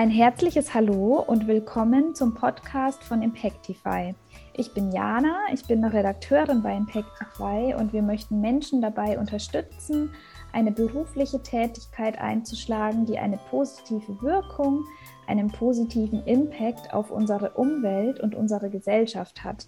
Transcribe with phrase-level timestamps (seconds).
[0.00, 4.14] Ein herzliches Hallo und willkommen zum Podcast von Impactify.
[4.54, 10.14] Ich bin Jana, ich bin Redakteurin bei Impactify und wir möchten Menschen dabei unterstützen,
[10.54, 14.86] eine berufliche Tätigkeit einzuschlagen, die eine positive Wirkung,
[15.26, 19.66] einen positiven Impact auf unsere Umwelt und unsere Gesellschaft hat.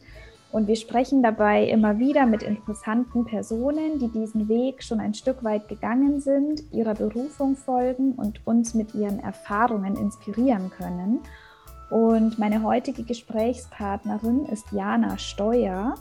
[0.53, 5.43] Und wir sprechen dabei immer wieder mit interessanten Personen, die diesen Weg schon ein Stück
[5.43, 11.21] weit gegangen sind, ihrer Berufung folgen und uns mit ihren Erfahrungen inspirieren können.
[11.91, 15.95] Und meine heutige Gesprächspartnerin ist Jana Steuer.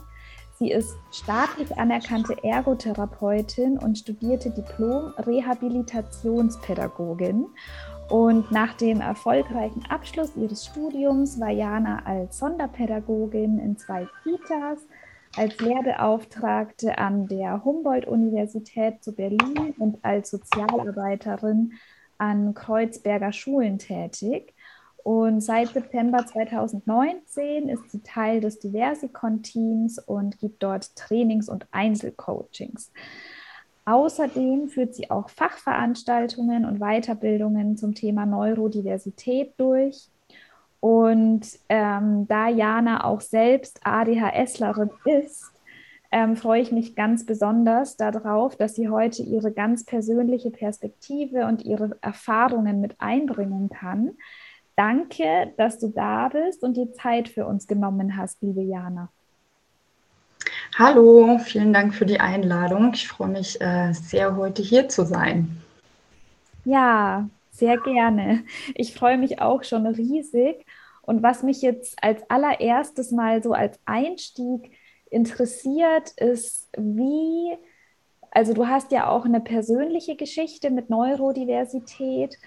[0.58, 7.46] Sie ist staatlich anerkannte Ergotherapeutin und studierte Diplom-Rehabilitationspädagogin.
[8.12, 14.86] Und nach dem erfolgreichen Abschluss ihres Studiums war Jana als Sonderpädagogin in zwei Kitas,
[15.34, 21.72] als Lehrbeauftragte an der Humboldt-Universität zu Berlin und als Sozialarbeiterin
[22.18, 24.52] an Kreuzberger Schulen tätig.
[25.02, 32.92] Und seit September 2019 ist sie Teil des Diversicon-Teams und gibt dort Trainings und Einzelcoachings.
[33.84, 40.08] Außerdem führt sie auch Fachveranstaltungen und Weiterbildungen zum Thema Neurodiversität durch.
[40.78, 45.52] Und ähm, da Jana auch selbst ADHSlerin ist,
[46.12, 51.64] ähm, freue ich mich ganz besonders darauf, dass sie heute ihre ganz persönliche Perspektive und
[51.64, 54.12] ihre Erfahrungen mit einbringen kann.
[54.76, 59.10] Danke, dass du da bist und die Zeit für uns genommen hast, liebe Jana.
[60.78, 62.92] Hallo, vielen Dank für die Einladung.
[62.94, 65.62] Ich freue mich äh, sehr, heute hier zu sein.
[66.64, 68.44] Ja, sehr gerne.
[68.74, 70.64] Ich freue mich auch schon riesig.
[71.02, 74.70] Und was mich jetzt als allererstes mal so als Einstieg
[75.10, 77.54] interessiert, ist, wie,
[78.30, 82.38] also du hast ja auch eine persönliche Geschichte mit Neurodiversität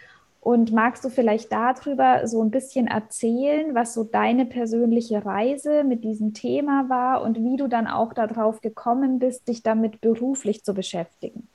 [0.45, 6.03] und magst du vielleicht darüber so ein bisschen erzählen, was so deine persönliche Reise mit
[6.03, 10.75] diesem Thema war und wie du dann auch darauf gekommen bist, dich damit beruflich zu
[10.75, 11.47] beschäftigen?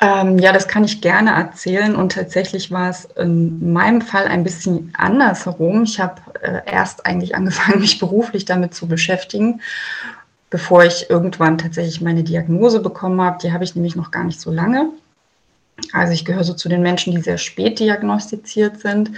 [0.00, 1.94] Ähm, ja, das kann ich gerne erzählen.
[1.94, 5.82] Und tatsächlich war es in meinem Fall ein bisschen andersherum.
[5.82, 9.60] Ich habe äh, erst eigentlich angefangen, mich beruflich damit zu beschäftigen,
[10.48, 13.36] bevor ich irgendwann tatsächlich meine Diagnose bekommen habe.
[13.42, 14.88] Die habe ich nämlich noch gar nicht so lange.
[15.92, 19.10] Also ich gehöre so zu den Menschen, die sehr spät diagnostiziert sind.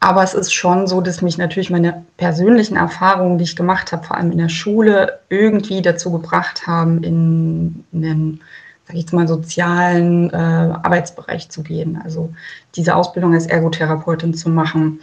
[0.00, 4.06] Aber es ist schon so, dass mich natürlich meine persönlichen Erfahrungen, die ich gemacht habe,
[4.06, 8.40] vor allem in der Schule, irgendwie dazu gebracht haben, in, einen,
[8.86, 12.00] sag ich jetzt mal, sozialen äh, Arbeitsbereich zu gehen.
[12.04, 12.32] Also
[12.76, 15.00] diese Ausbildung als Ergotherapeutin zu machen.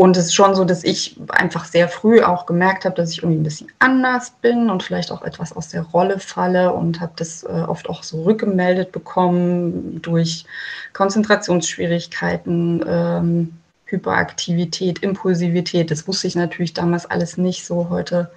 [0.00, 3.18] Und es ist schon so, dass ich einfach sehr früh auch gemerkt habe, dass ich
[3.18, 7.12] irgendwie ein bisschen anders bin und vielleicht auch etwas aus der Rolle falle und habe
[7.16, 10.46] das äh, oft auch so rückgemeldet bekommen durch
[10.94, 13.52] Konzentrationsschwierigkeiten, ähm,
[13.84, 15.90] Hyperaktivität, Impulsivität.
[15.90, 17.90] Das wusste ich natürlich damals alles nicht so.
[17.90, 18.30] Heute,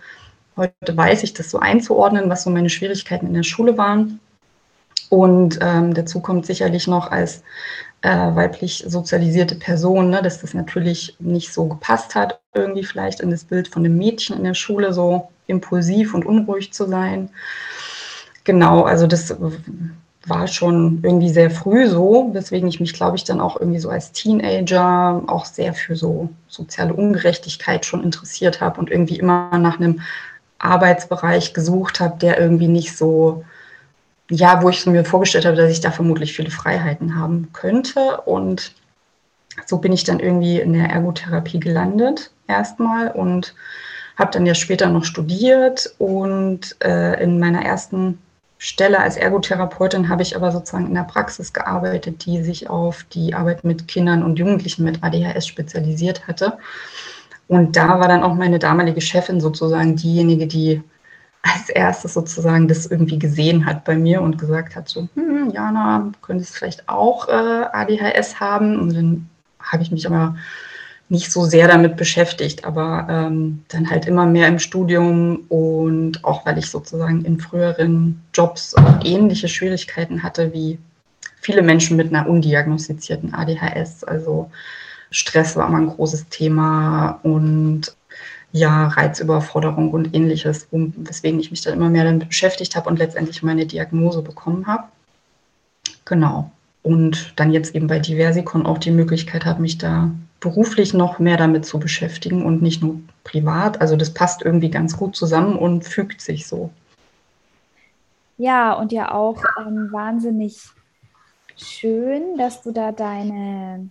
[0.57, 4.19] heute weiß ich das so einzuordnen, was so meine Schwierigkeiten in der Schule waren.
[5.07, 7.41] Und ähm, dazu kommt sicherlich noch als
[8.03, 13.31] äh, weiblich sozialisierte Person, ne, dass das natürlich nicht so gepasst hat, irgendwie vielleicht in
[13.31, 17.29] das Bild von einem Mädchen in der Schule so impulsiv und unruhig zu sein.
[18.43, 19.33] Genau, also das
[20.25, 23.89] war schon irgendwie sehr früh so, weswegen ich mich, glaube ich, dann auch irgendwie so
[23.89, 29.79] als Teenager auch sehr für so soziale Ungerechtigkeit schon interessiert habe und irgendwie immer nach
[29.79, 30.01] einem
[30.59, 33.45] Arbeitsbereich gesucht habe, der irgendwie nicht so
[34.33, 38.21] ja, wo ich mir vorgestellt habe, dass ich da vermutlich viele Freiheiten haben könnte.
[38.25, 38.73] Und
[39.67, 43.53] so bin ich dann irgendwie in der Ergotherapie gelandet erstmal und
[44.17, 48.19] habe dann ja später noch studiert und äh, in meiner ersten
[48.57, 53.33] Stelle als Ergotherapeutin habe ich aber sozusagen in der Praxis gearbeitet, die sich auf die
[53.33, 56.57] Arbeit mit Kindern und Jugendlichen mit ADHS spezialisiert hatte.
[57.47, 60.81] Und da war dann auch meine damalige Chefin sozusagen diejenige, die
[61.43, 66.11] als erstes sozusagen das irgendwie gesehen hat bei mir und gesagt hat, so, hm, Jana,
[66.21, 68.79] könntest vielleicht auch äh, ADHS haben.
[68.79, 69.29] Und dann
[69.59, 70.35] habe ich mich aber
[71.09, 76.45] nicht so sehr damit beschäftigt, aber ähm, dann halt immer mehr im Studium und auch
[76.45, 78.73] weil ich sozusagen in früheren Jobs
[79.03, 80.79] ähnliche Schwierigkeiten hatte wie
[81.41, 84.05] viele Menschen mit einer undiagnostizierten ADHS.
[84.05, 84.49] Also
[85.11, 87.93] Stress war immer ein großes Thema und
[88.53, 93.41] ja, Reizüberforderung und ähnliches, weswegen ich mich dann immer mehr damit beschäftigt habe und letztendlich
[93.41, 94.83] meine Diagnose bekommen habe.
[96.05, 96.51] Genau.
[96.83, 101.37] Und dann jetzt eben bei Diversicon auch die Möglichkeit habe, mich da beruflich noch mehr
[101.37, 103.81] damit zu beschäftigen und nicht nur privat.
[103.81, 106.69] Also das passt irgendwie ganz gut zusammen und fügt sich so.
[108.37, 110.59] Ja, und ja auch ähm, wahnsinnig
[111.57, 113.89] schön, dass du da deine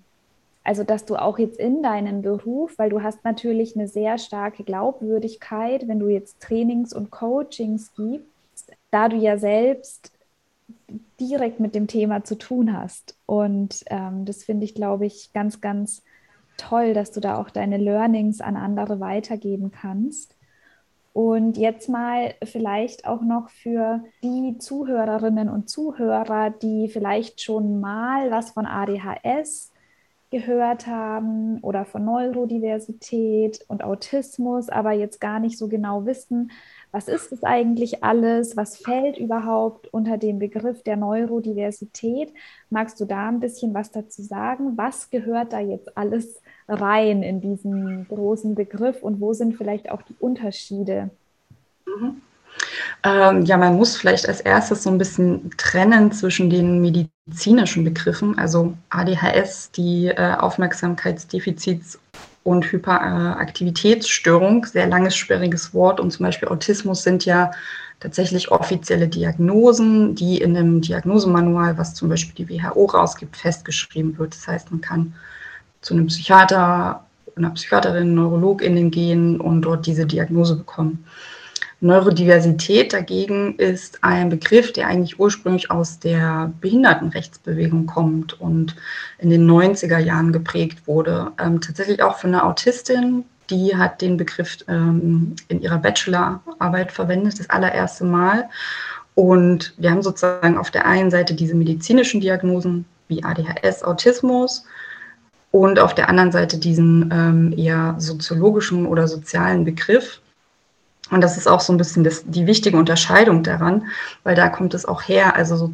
[0.64, 4.62] also dass du auch jetzt in deinem Beruf, weil du hast natürlich eine sehr starke
[4.62, 10.12] Glaubwürdigkeit, wenn du jetzt Trainings und Coachings gibst, da du ja selbst
[11.18, 13.16] direkt mit dem Thema zu tun hast.
[13.26, 16.02] Und ähm, das finde ich, glaube ich, ganz, ganz
[16.56, 20.36] toll, dass du da auch deine Learnings an andere weitergeben kannst.
[21.12, 28.30] Und jetzt mal vielleicht auch noch für die Zuhörerinnen und Zuhörer, die vielleicht schon mal
[28.30, 29.71] was von ADHS
[30.32, 36.50] gehört haben oder von Neurodiversität und Autismus, aber jetzt gar nicht so genau wissen,
[36.90, 42.32] was ist es eigentlich alles, was fällt überhaupt unter den Begriff der Neurodiversität.
[42.70, 44.76] Magst du da ein bisschen was dazu sagen?
[44.76, 50.02] Was gehört da jetzt alles rein in diesen großen Begriff und wo sind vielleicht auch
[50.02, 51.10] die Unterschiede?
[51.86, 52.22] Mhm.
[53.04, 58.38] Ähm, ja, man muss vielleicht als erstes so ein bisschen trennen zwischen den medizinischen Begriffen,
[58.38, 61.98] also ADHS, die äh, Aufmerksamkeitsdefizits-
[62.44, 67.50] und Hyperaktivitätsstörung, sehr langes, sperriges Wort, und zum Beispiel Autismus sind ja
[67.98, 74.34] tatsächlich offizielle Diagnosen, die in einem Diagnosemanual, was zum Beispiel die WHO rausgibt, festgeschrieben wird.
[74.34, 75.14] Das heißt, man kann
[75.80, 77.04] zu einem Psychiater,
[77.36, 81.04] einer Psychiaterin, Neurologin gehen und dort diese Diagnose bekommen.
[81.82, 88.76] Neurodiversität dagegen ist ein Begriff, der eigentlich ursprünglich aus der Behindertenrechtsbewegung kommt und
[89.18, 91.32] in den 90er Jahren geprägt wurde.
[91.40, 97.40] Ähm, tatsächlich auch für eine Autistin, die hat den Begriff ähm, in ihrer Bachelorarbeit verwendet,
[97.40, 98.48] das allererste Mal.
[99.16, 104.64] Und wir haben sozusagen auf der einen Seite diese medizinischen Diagnosen wie ADHS, Autismus
[105.50, 110.20] und auf der anderen Seite diesen ähm, eher soziologischen oder sozialen Begriff,
[111.12, 113.86] und das ist auch so ein bisschen das, die wichtige Unterscheidung daran,
[114.24, 115.72] weil da kommt es auch her, also so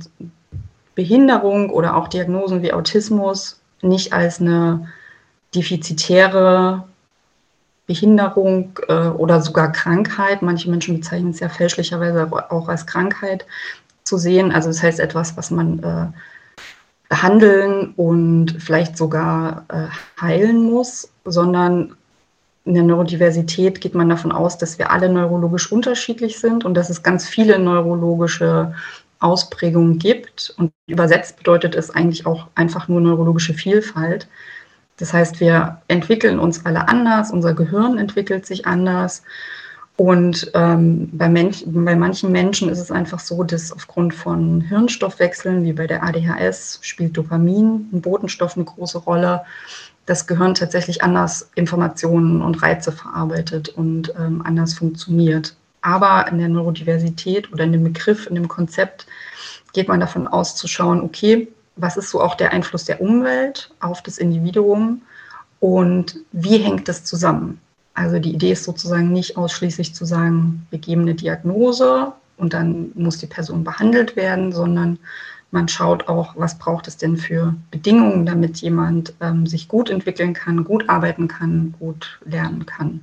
[0.96, 4.88] Behinderung oder auch Diagnosen wie Autismus nicht als eine
[5.54, 6.84] defizitäre
[7.86, 13.46] Behinderung äh, oder sogar Krankheit, manche Menschen bezeichnen es ja fälschlicherweise auch als Krankheit
[14.02, 14.50] zu sehen.
[14.50, 16.06] Also das heißt etwas, was man äh,
[17.08, 19.86] behandeln und vielleicht sogar äh,
[20.20, 21.96] heilen muss, sondern
[22.68, 26.90] in der Neurodiversität geht man davon aus, dass wir alle neurologisch unterschiedlich sind und dass
[26.90, 28.74] es ganz viele neurologische
[29.20, 30.54] Ausprägungen gibt.
[30.58, 34.28] Und übersetzt bedeutet es eigentlich auch einfach nur neurologische Vielfalt.
[34.98, 39.22] Das heißt, wir entwickeln uns alle anders, unser Gehirn entwickelt sich anders.
[39.96, 45.64] Und ähm, bei, Mensch, bei manchen Menschen ist es einfach so, dass aufgrund von Hirnstoffwechseln,
[45.64, 49.40] wie bei der ADHS, spielt Dopamin, ein Botenstoff, eine große Rolle
[50.08, 55.54] das Gehirn tatsächlich anders Informationen und Reize verarbeitet und ähm, anders funktioniert.
[55.82, 59.06] Aber in der Neurodiversität oder in dem Begriff, in dem Konzept
[59.74, 63.70] geht man davon aus zu schauen, okay, was ist so auch der Einfluss der Umwelt
[63.80, 65.02] auf das Individuum
[65.60, 67.60] und wie hängt das zusammen?
[67.92, 72.92] Also die Idee ist sozusagen nicht ausschließlich zu sagen, wir geben eine Diagnose und dann
[72.94, 74.98] muss die Person behandelt werden, sondern
[75.50, 80.34] man schaut auch, was braucht es denn für Bedingungen, damit jemand ähm, sich gut entwickeln
[80.34, 83.00] kann, gut arbeiten kann, gut lernen kann.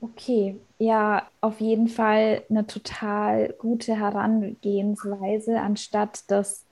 [0.00, 6.66] Okay, ja, auf jeden Fall eine total gute Herangehensweise, anstatt das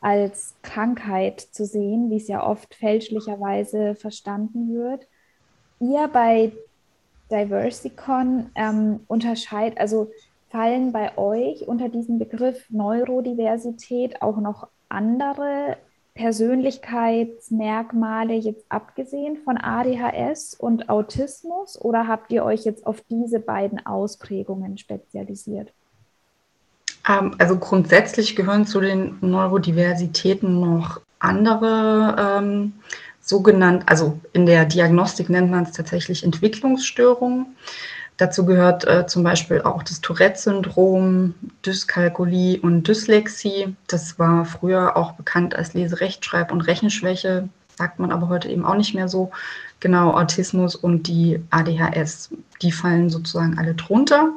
[0.00, 5.06] als Krankheit zu sehen, wie es ja oft fälschlicherweise verstanden wird.
[5.80, 6.52] Ihr bei
[7.30, 10.10] Diversicon ähm, unterscheidet, also
[10.52, 15.78] fallen bei euch unter diesen Begriff Neurodiversität auch noch andere
[16.14, 23.86] Persönlichkeitsmerkmale jetzt abgesehen von ADHS und Autismus oder habt ihr euch jetzt auf diese beiden
[23.86, 25.72] Ausprägungen spezialisiert?
[27.08, 32.74] Ähm, also grundsätzlich gehören zu den Neurodiversitäten noch andere ähm,
[33.22, 37.56] sogenannte, also in der Diagnostik nennt man es tatsächlich Entwicklungsstörungen.
[38.22, 41.34] Dazu gehört äh, zum Beispiel auch das Tourette-Syndrom,
[41.66, 43.74] Dyskalkulie und Dyslexie.
[43.88, 48.76] Das war früher auch bekannt als Leserechtschreib- und Rechenschwäche, sagt man aber heute eben auch
[48.76, 49.32] nicht mehr so.
[49.80, 52.30] Genau, Autismus und die ADHS,
[52.62, 54.28] die fallen sozusagen alle drunter.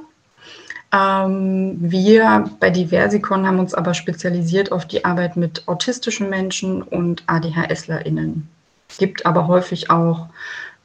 [0.92, 7.22] Ähm, wir bei Diversicon haben uns aber spezialisiert auf die Arbeit mit autistischen Menschen und
[7.28, 8.50] ADHSlerInnen.
[8.90, 10.28] Es gibt aber häufig auch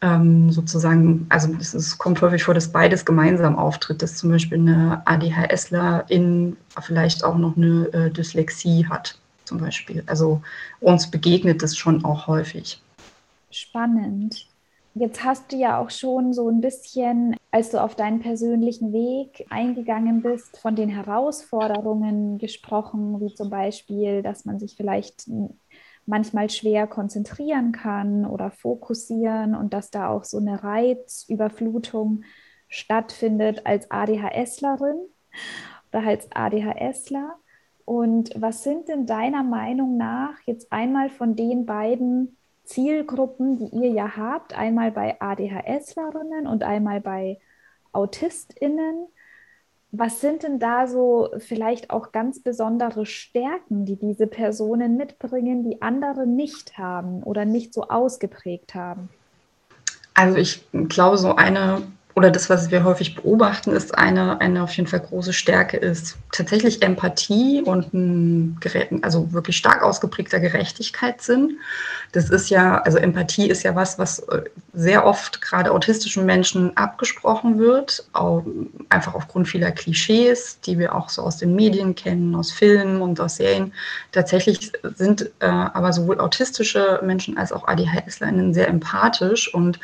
[0.02, 4.59] ähm, sozusagen, also es, es, kommt häufig vor, dass beides gemeinsam auftritt, dass zum Beispiel
[4.59, 10.02] eine ADHSlerin vielleicht auch noch eine äh, Dyslexie hat, zum Beispiel.
[10.07, 10.42] Also
[10.80, 12.80] uns begegnet das schon auch häufig.
[13.50, 14.47] Spannend.
[14.95, 19.47] Jetzt hast du ja auch schon so ein bisschen, als du auf deinen persönlichen Weg
[19.49, 25.28] eingegangen bist, von den Herausforderungen gesprochen, wie zum Beispiel, dass man sich vielleicht
[26.07, 32.25] manchmal schwer konzentrieren kann oder fokussieren und dass da auch so eine Reizüberflutung
[32.69, 34.99] stattfindet als ADHSlerin
[35.92, 37.37] oder als ADHSler.
[37.85, 43.90] Und was sind denn deiner Meinung nach jetzt einmal von den beiden Zielgruppen, die ihr
[43.90, 47.40] ja habt, einmal bei ADHSlerinnen und einmal bei
[47.92, 49.09] AutistInnen,
[49.92, 55.82] was sind denn da so vielleicht auch ganz besondere Stärken, die diese Personen mitbringen, die
[55.82, 59.09] andere nicht haben oder nicht so ausgeprägt haben?
[60.14, 61.82] Also ich glaube, so eine
[62.14, 66.17] oder das, was wir häufig beobachten, ist eine, eine auf jeden Fall große Stärke ist
[66.33, 68.59] tatsächlich Empathie und ein
[69.02, 71.59] also wirklich stark ausgeprägter Gerechtigkeitssinn.
[72.12, 76.76] Das ist ja, also Empathie ist ja was, was äh, sehr oft gerade autistischen Menschen
[76.76, 78.05] abgesprochen wird,
[78.88, 83.21] einfach aufgrund vieler Klischees, die wir auch so aus den Medien kennen, aus Filmen und
[83.21, 83.73] aus Serien.
[84.11, 89.79] Tatsächlich sind äh, aber sowohl autistische Menschen als auch ADHSlerInnen sehr empathisch und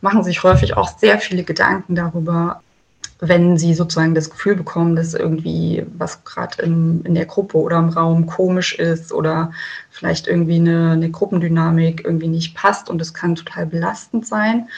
[0.00, 2.60] machen sich häufig auch sehr viele Gedanken Gedanken darüber,
[3.20, 7.90] wenn sie sozusagen das Gefühl bekommen, dass irgendwie was gerade in der Gruppe oder im
[7.90, 9.52] Raum komisch ist oder
[9.90, 14.68] vielleicht irgendwie eine, eine Gruppendynamik irgendwie nicht passt und das kann total belastend sein.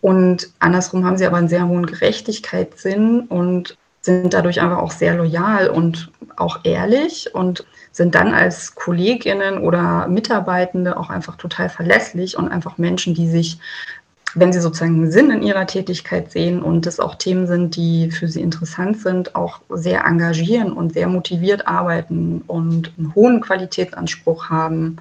[0.00, 5.14] Und andersrum haben sie aber einen sehr hohen Gerechtigkeitssinn und sind dadurch einfach auch sehr
[5.14, 12.36] loyal und auch ehrlich und sind dann als Kolleginnen oder Mitarbeitende auch einfach total verlässlich
[12.36, 13.58] und einfach Menschen, die sich
[14.34, 18.28] wenn sie sozusagen Sinn in ihrer Tätigkeit sehen und es auch Themen sind, die für
[18.28, 24.98] sie interessant sind, auch sehr engagieren und sehr motiviert arbeiten und einen hohen Qualitätsanspruch haben,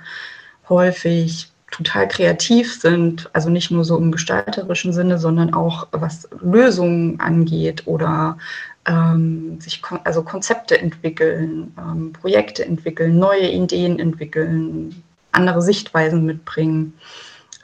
[0.69, 7.19] häufig total kreativ sind, also nicht nur so im gestalterischen Sinne, sondern auch was Lösungen
[7.19, 8.37] angeht oder
[8.85, 15.03] ähm, sich kon also Konzepte entwickeln, ähm, Projekte entwickeln, neue Ideen entwickeln,
[15.33, 16.93] andere Sichtweisen mitbringen.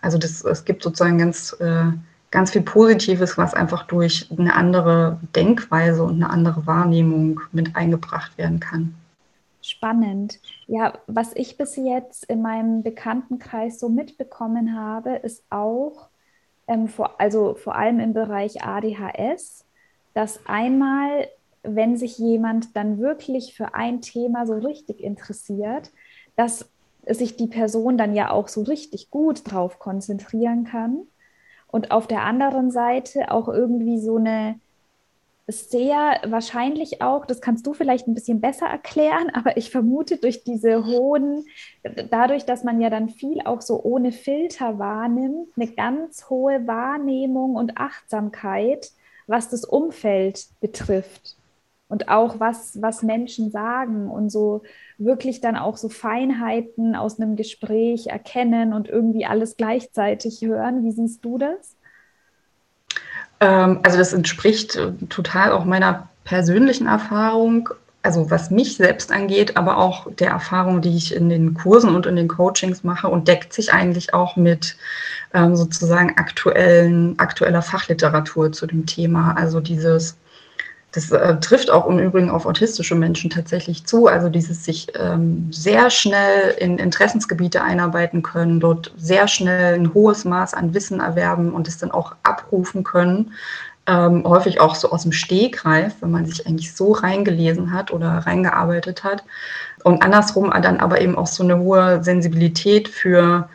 [0.03, 1.86] Also das, es gibt sozusagen ganz, äh,
[2.29, 8.38] ganz viel Positives, was einfach durch eine andere Denkweise und eine andere Wahrnehmung mit eingebracht
[8.38, 8.95] werden kann.
[9.62, 10.39] Spannend.
[10.67, 16.10] Ja, was ich bis jetzt in meinem Bekanntenkreis so mitbekommen habe, ist auch,
[16.67, 19.65] ähm, vor, also vor allem im Bereich ADHS,
[20.13, 21.29] dass einmal,
[21.63, 25.91] wenn sich jemand dann wirklich für ein Thema so richtig interessiert,
[26.36, 26.69] dass
[27.07, 31.07] sich die Person dann ja auch so richtig gut drauf konzentrieren kann.
[31.67, 34.60] Und auf der anderen Seite auch irgendwie so eine
[35.48, 40.43] sehr wahrscheinlich auch, das kannst du vielleicht ein bisschen besser erklären, aber ich vermute durch
[40.43, 41.45] diese hohen,
[42.10, 47.55] dadurch, dass man ja dann viel auch so ohne Filter wahrnimmt, eine ganz hohe Wahrnehmung
[47.55, 48.91] und Achtsamkeit,
[49.27, 51.36] was das Umfeld betrifft
[51.89, 54.63] und auch was, was Menschen sagen und so
[55.05, 60.83] wirklich dann auch so Feinheiten aus einem Gespräch erkennen und irgendwie alles gleichzeitig hören.
[60.83, 61.75] Wie siehst du das?
[63.39, 67.69] Ähm, also das entspricht äh, total auch meiner persönlichen Erfahrung,
[68.01, 72.05] also was mich selbst angeht, aber auch der Erfahrung, die ich in den Kursen und
[72.05, 74.77] in den Coachings mache und deckt sich eigentlich auch mit
[75.33, 79.36] ähm, sozusagen aktuellen, aktueller Fachliteratur zu dem Thema.
[79.38, 80.17] Also dieses
[80.94, 84.08] das äh, trifft auch im Übrigen auf autistische Menschen tatsächlich zu.
[84.08, 90.24] Also dieses sich ähm, sehr schnell in Interessensgebiete einarbeiten können, dort sehr schnell ein hohes
[90.24, 93.34] Maß an Wissen erwerben und es dann auch abrufen können.
[93.88, 98.10] Ähm, häufig auch so aus dem Stehgreif, wenn man sich eigentlich so reingelesen hat oder
[98.10, 99.24] reingearbeitet hat.
[99.84, 103.50] Und andersrum dann aber eben auch so eine hohe Sensibilität für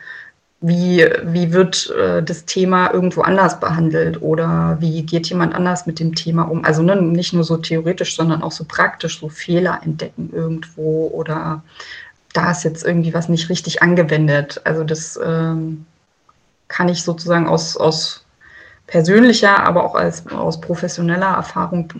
[0.61, 5.99] wie, wie wird äh, das Thema irgendwo anders behandelt oder wie geht jemand anders mit
[5.99, 6.65] dem Thema um?
[6.65, 11.63] Also ne, nicht nur so theoretisch, sondern auch so praktisch, so Fehler entdecken irgendwo oder
[12.33, 14.61] da ist jetzt irgendwie was nicht richtig angewendet.
[14.65, 15.85] Also das ähm,
[16.67, 18.25] kann ich sozusagen aus, aus
[18.85, 21.93] persönlicher, aber auch als, aus professioneller Erfahrung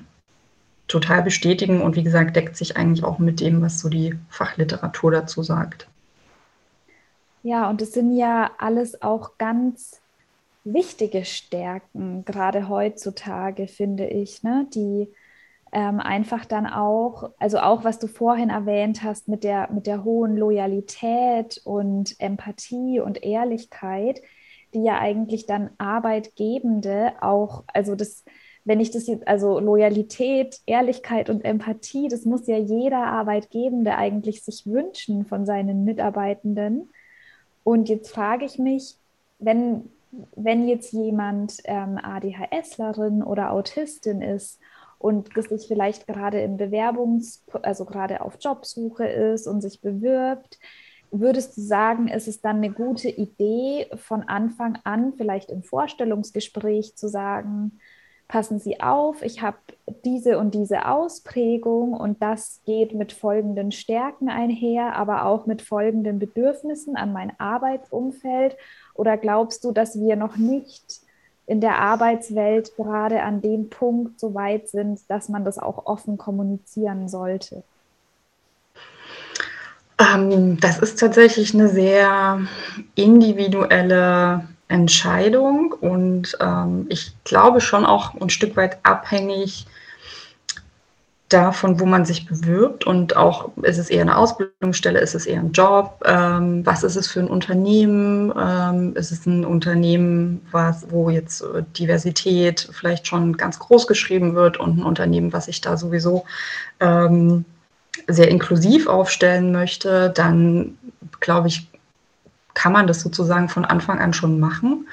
[0.90, 5.12] total bestätigen und wie gesagt, deckt sich eigentlich auch mit dem, was so die Fachliteratur
[5.12, 5.88] dazu sagt.
[7.42, 10.02] Ja, und es sind ja alles auch ganz
[10.64, 14.68] wichtige Stärken, gerade heutzutage, finde ich, ne?
[14.74, 15.10] die
[15.72, 20.04] ähm, einfach dann auch, also auch was du vorhin erwähnt hast mit der, mit der
[20.04, 24.22] hohen Loyalität und Empathie und Ehrlichkeit,
[24.74, 28.24] die ja eigentlich dann Arbeitgebende auch, also das,
[28.66, 34.44] wenn ich das jetzt, also Loyalität, Ehrlichkeit und Empathie, das muss ja jeder Arbeitgebende eigentlich
[34.44, 36.90] sich wünschen von seinen Mitarbeitenden.
[37.64, 38.98] Und jetzt frage ich mich,
[39.40, 39.90] wenn,
[40.36, 44.60] wenn jetzt jemand ähm, ADHSlerin oder Autistin ist
[44.98, 50.60] und sich vielleicht gerade im Bewerbungs-, also gerade auf Jobsuche ist und sich bewirbt,
[51.12, 56.96] würdest du sagen, ist es dann eine gute Idee, von Anfang an vielleicht im Vorstellungsgespräch
[56.96, 57.80] zu sagen,
[58.30, 59.58] passen Sie auf, ich habe
[60.06, 66.20] diese und diese Ausprägung und das geht mit folgenden Stärken einher, aber auch mit folgenden
[66.20, 68.56] Bedürfnissen an mein Arbeitsumfeld?
[68.94, 71.02] Oder glaubst du, dass wir noch nicht
[71.48, 76.20] in der Arbeitswelt gerade an dem Punkt so weit sind, dass man das auch offen
[76.20, 77.64] kommunizieren sollte?
[80.00, 82.42] Ähm, das ist tatsächlich eine sehr
[82.94, 89.66] individuelle Entscheidung und ähm, ich glaube schon auch ein Stück weit abhängig
[91.28, 95.40] davon, wo man sich bewirbt und auch ist es eher eine Ausbildungsstelle, ist es eher
[95.40, 100.86] ein Job, ähm, was ist es für ein Unternehmen, ähm, ist es ein Unternehmen, was,
[100.90, 101.44] wo jetzt
[101.78, 106.26] Diversität vielleicht schon ganz groß geschrieben wird und ein Unternehmen, was sich da sowieso
[106.80, 107.46] ähm,
[108.08, 110.78] sehr inklusiv aufstellen möchte, dann
[111.20, 111.68] glaube ich,
[112.60, 114.86] kann man das sozusagen von Anfang an schon machen.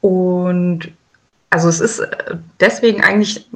[0.00, 0.92] Und
[1.50, 3.50] also es ist äh, deswegen eigentlich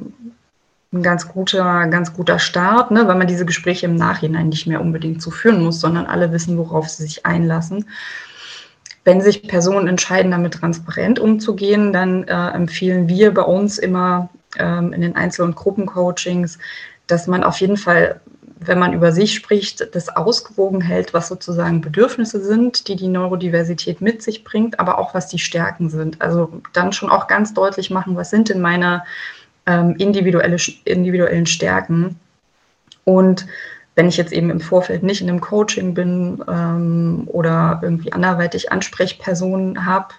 [0.91, 4.81] ein ganz guter, ganz guter Start, ne, weil man diese Gespräche im Nachhinein nicht mehr
[4.81, 7.85] unbedingt so führen muss, sondern alle wissen, worauf sie sich einlassen.
[9.05, 14.27] Wenn sich Personen entscheiden, damit transparent umzugehen, dann äh, empfehlen wir bei uns immer
[14.57, 16.59] ähm, in den Einzel- und Gruppencoachings,
[17.07, 18.19] dass man auf jeden Fall
[18.59, 24.01] wenn man über sich spricht, das ausgewogen hält, was sozusagen Bedürfnisse sind, die die Neurodiversität
[24.01, 26.21] mit sich bringt, aber auch was die Stärken sind.
[26.21, 29.03] Also dann schon auch ganz deutlich machen, was sind denn meine
[29.65, 32.19] ähm, individuelle, individuellen Stärken.
[33.03, 33.45] Und
[33.95, 38.71] wenn ich jetzt eben im Vorfeld nicht in einem Coaching bin ähm, oder irgendwie anderweitig
[38.71, 40.13] Ansprechpersonen habe,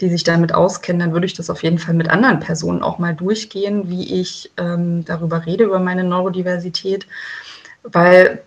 [0.00, 2.98] die sich damit auskennen, dann würde ich das auf jeden Fall mit anderen Personen auch
[2.98, 7.06] mal durchgehen, wie ich ähm, darüber rede, über meine Neurodiversität
[7.84, 8.42] weil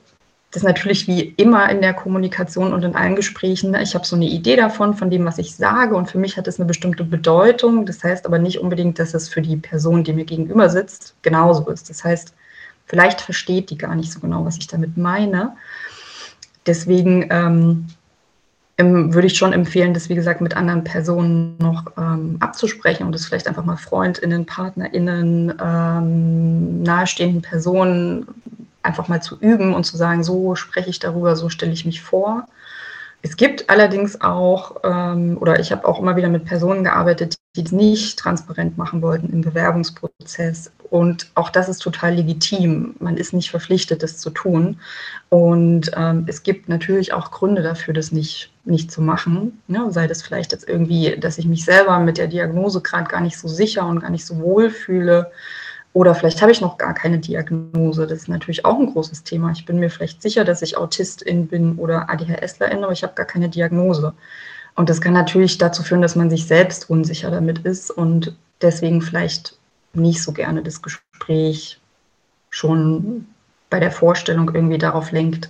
[0.51, 4.15] das natürlich wie immer in der Kommunikation und in allen Gesprächen, ne, ich habe so
[4.15, 7.03] eine Idee davon, von dem, was ich sage und für mich hat es eine bestimmte
[7.03, 7.85] Bedeutung.
[7.85, 11.69] Das heißt aber nicht unbedingt, dass es für die Person, die mir gegenüber sitzt, genauso
[11.69, 11.89] ist.
[11.89, 12.33] Das heißt,
[12.85, 15.55] vielleicht versteht die gar nicht so genau, was ich damit meine.
[16.65, 17.87] Deswegen ähm,
[18.77, 23.25] würde ich schon empfehlen, das wie gesagt mit anderen Personen noch ähm, abzusprechen und das
[23.25, 28.27] vielleicht einfach mal Freundinnen, Partnerinnen, ähm, nahestehenden Personen
[28.87, 32.01] einfach mal zu üben und zu sagen, so spreche ich darüber, so stelle ich mich
[32.01, 32.47] vor.
[33.21, 37.63] Es gibt allerdings auch, ähm, oder ich habe auch immer wieder mit Personen gearbeitet, die
[37.63, 40.71] es nicht transparent machen wollten im Bewerbungsprozess.
[40.89, 42.95] Und auch das ist total legitim.
[42.99, 44.79] Man ist nicht verpflichtet, das zu tun.
[45.29, 49.61] Und ähm, es gibt natürlich auch Gründe dafür, das nicht, nicht zu machen.
[49.67, 49.87] Ne?
[49.89, 53.37] Sei das vielleicht jetzt irgendwie, dass ich mich selber mit der Diagnose gerade gar nicht
[53.37, 55.31] so sicher und gar nicht so wohl fühle
[55.97, 58.05] oder vielleicht habe ich noch gar keine Diagnose.
[58.05, 59.51] Das ist natürlich auch ein großes Thema.
[59.51, 63.25] Ich bin mir vielleicht sicher, dass ich Autistin bin oder ADHSlerin, aber ich habe gar
[63.25, 64.13] keine Diagnose.
[64.75, 69.01] Und das kann natürlich dazu führen, dass man sich selbst unsicher damit ist und deswegen
[69.01, 69.57] vielleicht
[69.93, 71.81] nicht so gerne das Gespräch
[72.51, 73.25] schon
[73.71, 75.49] bei der Vorstellung irgendwie darauf lenkt,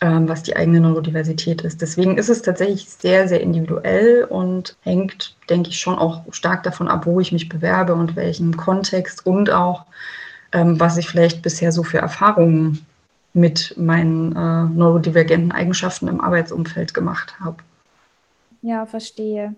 [0.00, 1.80] was die eigene Neurodiversität ist.
[1.80, 6.88] Deswegen ist es tatsächlich sehr, sehr individuell und hängt, denke ich, schon auch stark davon
[6.88, 9.86] ab, wo ich mich bewerbe und welchem Kontext und auch,
[10.52, 12.84] ähm, was ich vielleicht bisher so für Erfahrungen
[13.32, 17.58] mit meinen äh, neurodivergenten Eigenschaften im Arbeitsumfeld gemacht habe.
[18.62, 19.54] Ja, verstehe.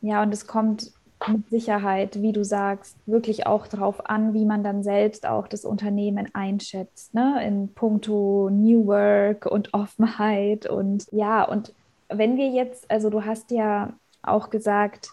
[0.00, 0.92] Ja, und es kommt
[1.28, 5.64] mit Sicherheit, wie du sagst, wirklich auch darauf an, wie man dann selbst auch das
[5.64, 7.40] Unternehmen einschätzt, ne?
[7.46, 11.74] in puncto New Work und Offenheit und ja, und
[12.08, 15.10] wenn wir jetzt, also du hast ja auch gesagt,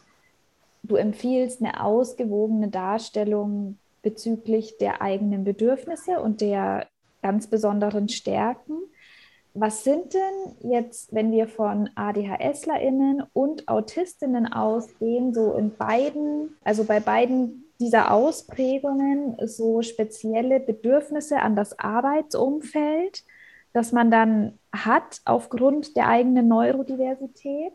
[0.84, 6.88] du empfiehlst eine ausgewogene Darstellung bezüglich der eigenen Bedürfnisse und der
[7.22, 8.78] ganz besonderen Stärken.
[9.54, 16.84] Was sind denn jetzt, wenn wir von ADHSlerInnen und AutistInnen ausgehen, so in beiden, also
[16.84, 23.24] bei beiden dieser Ausprägungen so spezielle Bedürfnisse an das Arbeitsumfeld,
[23.74, 27.74] das man dann hat aufgrund der eigenen Neurodiversität?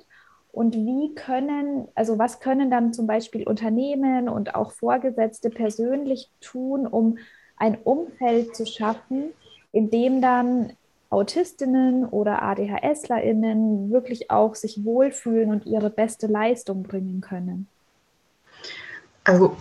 [0.52, 6.86] Und wie können, also was können dann zum Beispiel Unternehmen und auch Vorgesetzte persönlich tun,
[6.86, 7.18] um
[7.56, 9.32] ein Umfeld zu schaffen,
[9.72, 10.74] in dem dann
[11.14, 17.68] Autistinnen oder ADHSlerInnen wirklich auch sich wohlfühlen und ihre beste Leistung bringen können?
[19.22, 19.56] Also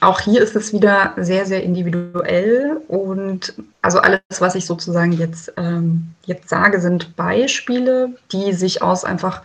[0.00, 5.52] auch hier ist es wieder sehr, sehr individuell und also alles, was ich sozusagen jetzt,
[5.56, 9.42] ähm, jetzt sage, sind Beispiele, die sich aus einfach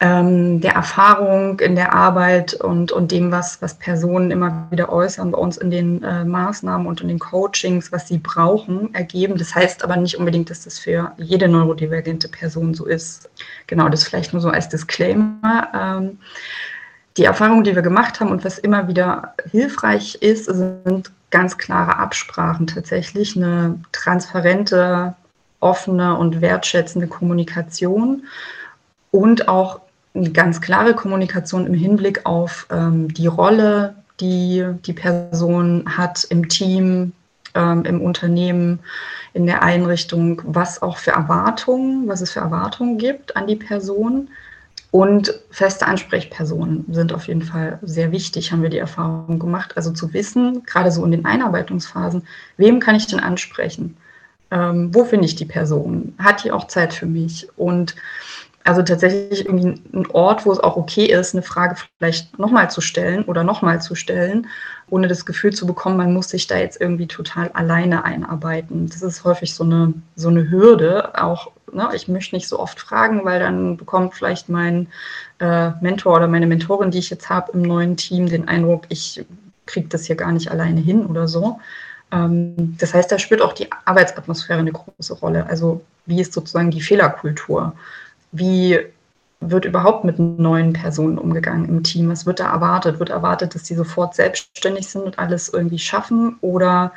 [0.00, 5.30] ähm, der Erfahrung in der Arbeit und, und dem, was, was Personen immer wieder äußern
[5.30, 9.36] bei uns in den äh, Maßnahmen und in den Coachings, was sie brauchen, ergeben.
[9.36, 13.28] Das heißt aber nicht unbedingt, dass das für jede neurodivergente Person so ist.
[13.66, 15.68] Genau, das vielleicht nur so als Disclaimer.
[15.74, 16.18] Ähm,
[17.18, 21.96] die Erfahrung, die wir gemacht haben und was immer wieder hilfreich ist, sind ganz klare
[21.96, 25.14] Absprachen tatsächlich, eine transparente,
[25.60, 28.24] offene und wertschätzende Kommunikation
[29.10, 29.80] und auch
[30.14, 36.48] eine ganz klare Kommunikation im Hinblick auf ähm, die Rolle, die die Person hat im
[36.48, 37.12] Team,
[37.54, 38.80] ähm, im Unternehmen,
[39.32, 44.28] in der Einrichtung, was auch für Erwartungen, was es für Erwartungen gibt an die Person.
[44.90, 49.76] Und feste Ansprechpersonen sind auf jeden Fall sehr wichtig, haben wir die Erfahrung gemacht.
[49.76, 53.96] Also zu wissen, gerade so in den Einarbeitungsphasen, wem kann ich denn ansprechen?
[54.50, 56.14] Ähm, wo finde ich die Person?
[56.18, 57.46] Hat die auch Zeit für mich?
[57.56, 57.94] Und
[58.64, 62.80] also tatsächlich irgendwie ein Ort, wo es auch okay ist, eine Frage vielleicht nochmal zu
[62.80, 64.48] stellen oder nochmal zu stellen,
[64.90, 68.88] ohne das Gefühl zu bekommen, man muss sich da jetzt irgendwie total alleine einarbeiten.
[68.88, 71.18] Das ist häufig so eine, so eine Hürde.
[71.20, 74.88] Auch, ne, ich möchte nicht so oft fragen, weil dann bekommt vielleicht mein
[75.38, 79.24] äh, Mentor oder meine Mentorin, die ich jetzt habe im neuen Team, den Eindruck, ich
[79.64, 81.60] kriege das hier gar nicht alleine hin oder so.
[82.12, 85.46] Ähm, das heißt, da spielt auch die Arbeitsatmosphäre eine große Rolle.
[85.46, 87.74] Also wie ist sozusagen die Fehlerkultur?
[88.32, 88.78] Wie
[89.40, 92.10] wird überhaupt mit neuen Personen umgegangen im Team?
[92.10, 92.98] Was wird da erwartet?
[92.98, 96.36] Wird erwartet, dass sie sofort selbstständig sind und alles irgendwie schaffen?
[96.42, 96.92] Oder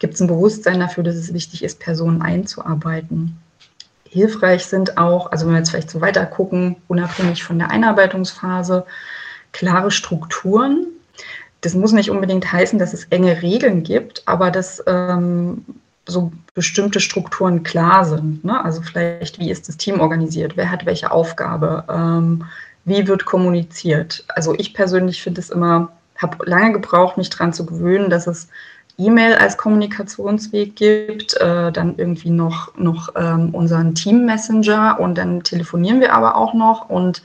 [0.00, 3.38] gibt es ein Bewusstsein dafür, dass es wichtig ist, Personen einzuarbeiten?
[4.08, 8.84] Hilfreich sind auch, also wenn wir jetzt vielleicht so weiter gucken, unabhängig von der Einarbeitungsphase,
[9.52, 10.86] klare Strukturen.
[11.60, 15.64] Das muss nicht unbedingt heißen, dass es enge Regeln gibt, aber dass ähm,
[16.06, 18.44] so bestimmte Strukturen klar sind.
[18.44, 18.64] Ne?
[18.64, 20.56] Also vielleicht, wie ist das Team organisiert?
[20.56, 21.84] Wer hat welche Aufgabe?
[21.88, 22.44] Ähm,
[22.84, 24.24] wie wird kommuniziert?
[24.28, 28.48] Also ich persönlich finde es immer, habe lange gebraucht, mich daran zu gewöhnen, dass es
[28.98, 36.00] E-Mail als Kommunikationsweg gibt, äh, dann irgendwie noch, noch ähm, unseren Team-Messenger und dann telefonieren
[36.00, 37.22] wir aber auch noch und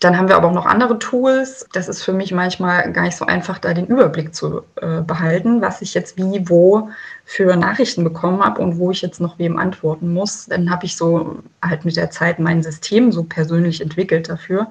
[0.00, 1.68] dann haben wir aber auch noch andere Tools.
[1.72, 5.60] Das ist für mich manchmal gar nicht so einfach, da den Überblick zu äh, behalten,
[5.60, 6.90] was ich jetzt wie, wo
[7.24, 10.46] für Nachrichten bekommen habe und wo ich jetzt noch wem antworten muss.
[10.46, 14.68] Dann habe ich so halt mit der Zeit mein System so persönlich entwickelt dafür.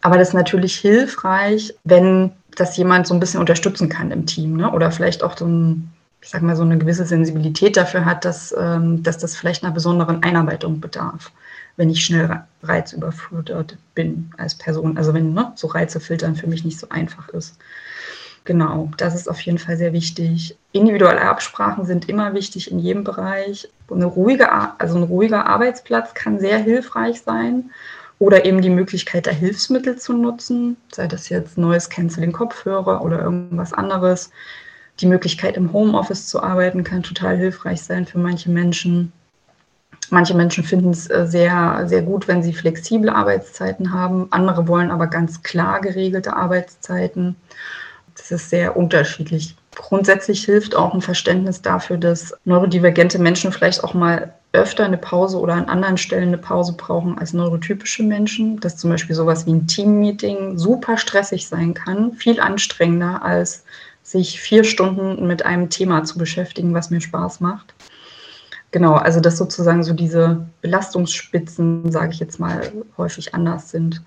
[0.00, 4.56] Aber das ist natürlich hilfreich, wenn das jemand so ein bisschen unterstützen kann im Team
[4.56, 4.70] ne?
[4.72, 5.92] oder vielleicht auch so ein
[6.24, 9.72] ich sag mal, so eine gewisse Sensibilität dafür hat, dass, ähm, dass das vielleicht einer
[9.72, 11.32] besonderen Einarbeitung bedarf
[11.76, 14.96] wenn ich schnell reizüberflutet bin als Person.
[14.96, 17.56] Also wenn ne, so Reize filtern für mich nicht so einfach ist.
[18.44, 20.56] Genau, das ist auf jeden Fall sehr wichtig.
[20.72, 23.68] Individuelle Absprachen sind immer wichtig in jedem Bereich.
[23.88, 24.50] Eine ruhige,
[24.80, 27.70] also ein ruhiger Arbeitsplatz kann sehr hilfreich sein.
[28.18, 33.20] Oder eben die Möglichkeit, da Hilfsmittel zu nutzen, sei das jetzt neues Canceling Kopfhörer oder
[33.20, 34.30] irgendwas anderes.
[35.00, 39.12] Die Möglichkeit, im Homeoffice zu arbeiten, kann total hilfreich sein für manche Menschen.
[40.10, 44.28] Manche Menschen finden es äh, sehr, sehr gut, wenn sie flexible Arbeitszeiten haben.
[44.30, 47.36] Andere wollen aber ganz klar geregelte Arbeitszeiten.
[48.22, 49.56] Das ist sehr unterschiedlich.
[49.74, 55.40] Grundsätzlich hilft auch ein Verständnis dafür, dass neurodivergente Menschen vielleicht auch mal öfter eine Pause
[55.40, 58.60] oder an anderen Stellen eine Pause brauchen als neurotypische Menschen.
[58.60, 63.64] Dass zum Beispiel sowas wie ein Teammeeting super stressig sein kann, viel anstrengender als
[64.04, 67.74] sich vier Stunden mit einem Thema zu beschäftigen, was mir Spaß macht.
[68.70, 74.00] Genau, also dass sozusagen so diese Belastungsspitzen, sage ich jetzt mal, häufig anders sind.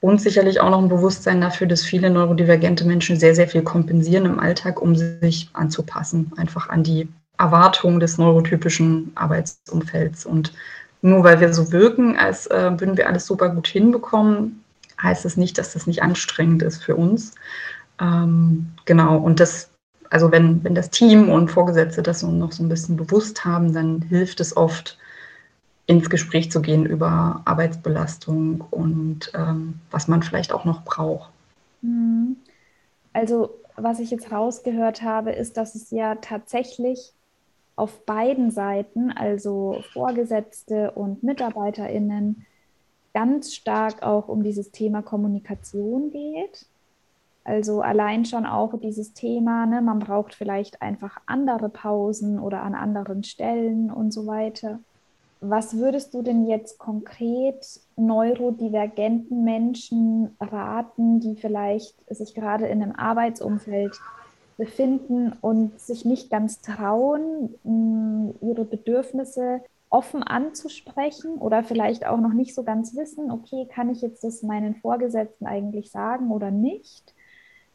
[0.00, 4.26] Und sicherlich auch noch ein Bewusstsein dafür, dass viele neurodivergente Menschen sehr, sehr viel kompensieren
[4.26, 10.24] im Alltag, um sich anzupassen, einfach an die Erwartungen des neurotypischen Arbeitsumfelds.
[10.24, 10.52] Und
[11.02, 14.62] nur weil wir so wirken, als äh, würden wir alles super gut hinbekommen,
[15.02, 17.34] heißt es das nicht, dass das nicht anstrengend ist für uns.
[18.00, 19.70] Ähm, genau, und das
[20.10, 24.02] also wenn, wenn das Team und Vorgesetzte das noch so ein bisschen bewusst haben, dann
[24.02, 24.98] hilft es oft,
[25.88, 31.30] ins Gespräch zu gehen über Arbeitsbelastung und ähm, was man vielleicht auch noch braucht.
[31.80, 32.36] Mhm.
[33.14, 37.12] Also was ich jetzt rausgehört habe, ist, dass es ja tatsächlich
[37.74, 42.44] auf beiden Seiten, also Vorgesetzte und Mitarbeiterinnen,
[43.14, 46.66] ganz stark auch um dieses Thema Kommunikation geht.
[47.44, 52.74] Also allein schon auch dieses Thema, ne, man braucht vielleicht einfach andere Pausen oder an
[52.74, 54.80] anderen Stellen und so weiter.
[55.40, 62.96] Was würdest du denn jetzt konkret neurodivergenten Menschen raten, die vielleicht sich gerade in einem
[62.96, 63.92] Arbeitsumfeld
[64.56, 67.54] befinden und sich nicht ganz trauen,
[68.40, 74.02] ihre Bedürfnisse offen anzusprechen oder vielleicht auch noch nicht so ganz wissen, okay, kann ich
[74.02, 77.14] jetzt das meinen Vorgesetzten eigentlich sagen oder nicht?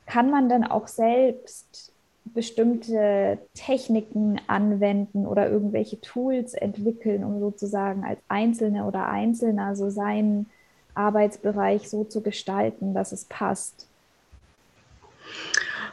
[0.05, 1.92] Kann man dann auch selbst
[2.33, 10.49] bestimmte Techniken anwenden oder irgendwelche Tools entwickeln, um sozusagen als Einzelne oder Einzelner so seinen
[10.95, 13.87] Arbeitsbereich so zu gestalten, dass es passt?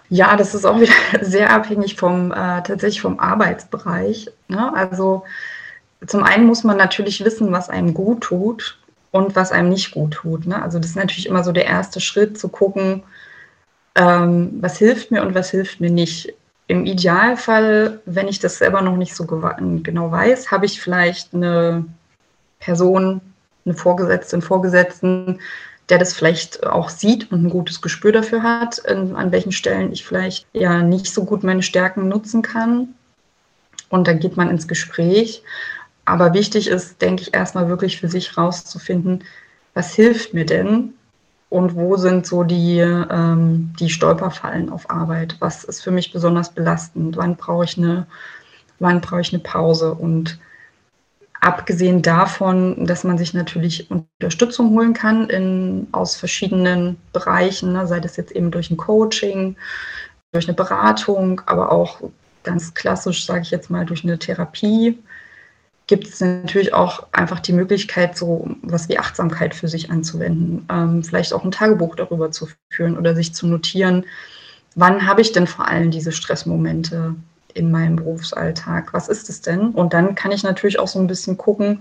[0.09, 0.93] Ja, das ist auch wieder
[1.25, 4.31] sehr abhängig vom äh, tatsächlich vom Arbeitsbereich.
[4.49, 4.75] Ne?
[4.75, 5.23] Also
[6.07, 8.79] zum einen muss man natürlich wissen, was einem gut tut
[9.13, 10.47] und was einem nicht gut tut.
[10.47, 10.61] Ne?
[10.61, 13.03] Also das ist natürlich immer so der erste Schritt, zu gucken,
[13.95, 16.33] ähm, was hilft mir und was hilft mir nicht.
[16.67, 21.85] Im Idealfall, wenn ich das selber noch nicht so genau weiß, habe ich vielleicht eine
[22.61, 23.21] Person,
[23.65, 25.41] eine Vorgesetzte, einen Vorgesetzten,
[25.89, 30.05] der das vielleicht auch sieht und ein gutes Gespür dafür hat, an welchen Stellen ich
[30.07, 32.95] vielleicht ja nicht so gut meine Stärken nutzen kann.
[33.89, 35.43] Und dann geht man ins Gespräch.
[36.05, 39.25] Aber wichtig ist, denke ich, erstmal wirklich für sich rauszufinden,
[39.75, 40.95] was hilft mir denn
[41.51, 45.37] und wo sind so die, ähm, die Stolperfallen auf Arbeit?
[45.41, 47.17] Was ist für mich besonders belastend?
[47.17, 48.07] Wann brauche ich eine,
[48.79, 49.93] wann brauche ich eine Pause?
[49.93, 50.39] Und
[51.41, 57.99] abgesehen davon, dass man sich natürlich Unterstützung holen kann in, aus verschiedenen Bereichen, ne, sei
[57.99, 59.57] das jetzt eben durch ein Coaching,
[60.31, 62.01] durch eine Beratung, aber auch
[62.45, 64.99] ganz klassisch, sage ich jetzt mal, durch eine Therapie,
[65.91, 71.03] gibt es natürlich auch einfach die Möglichkeit, so was wie Achtsamkeit für sich anzuwenden, ähm,
[71.03, 74.07] vielleicht auch ein Tagebuch darüber zu führen oder sich zu notieren,
[74.77, 77.17] wann habe ich denn vor allem diese Stressmomente
[77.55, 78.95] in meinem Berufsalltag?
[78.95, 79.71] Was ist es denn?
[79.71, 81.81] Und dann kann ich natürlich auch so ein bisschen gucken,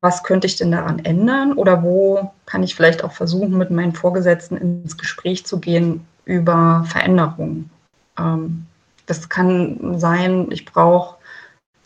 [0.00, 3.94] was könnte ich denn daran ändern oder wo kann ich vielleicht auch versuchen, mit meinen
[3.94, 7.68] Vorgesetzten ins Gespräch zu gehen über Veränderungen.
[8.16, 8.66] Ähm,
[9.06, 11.17] das kann sein, ich brauche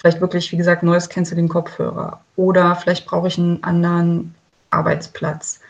[0.02, 2.20] Vielleicht wirklich, wie gesagt, neues Canceling Kopfhörer.
[2.34, 4.34] Oder vielleicht brauche ich einen anderen
[4.70, 5.60] Arbeitsplatz.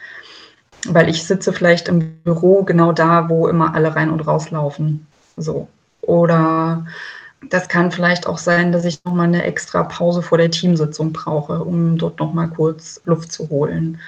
[0.87, 5.07] Weil ich sitze vielleicht im Büro genau da, wo immer alle rein und rauslaufen.
[5.37, 5.69] So.
[6.01, 6.87] Oder
[7.51, 11.63] das kann vielleicht auch sein, dass ich nochmal eine extra Pause vor der Teamsitzung brauche,
[11.63, 13.99] um dort nochmal kurz Luft zu holen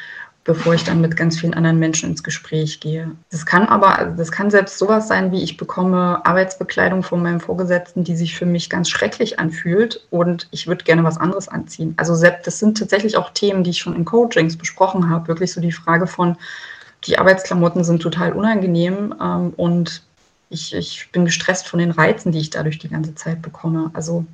[0.45, 3.11] bevor ich dann mit ganz vielen anderen Menschen ins Gespräch gehe.
[3.31, 8.05] Das kann aber, das kann selbst sowas sein, wie ich bekomme Arbeitsbekleidung von meinem Vorgesetzten,
[8.05, 11.95] die sich für mich ganz schrecklich anfühlt und ich würde gerne was anderes anziehen.
[11.97, 15.29] Also selbst, das sind tatsächlich auch Themen, die ich schon in Coachings besprochen habe.
[15.29, 16.37] Wirklich so die Frage von,
[17.07, 20.03] die Arbeitsklamotten sind total unangenehm ähm, und
[20.51, 23.91] ich, ich bin gestresst von den Reizen, die ich dadurch die ganze Zeit bekomme.
[23.95, 24.27] Also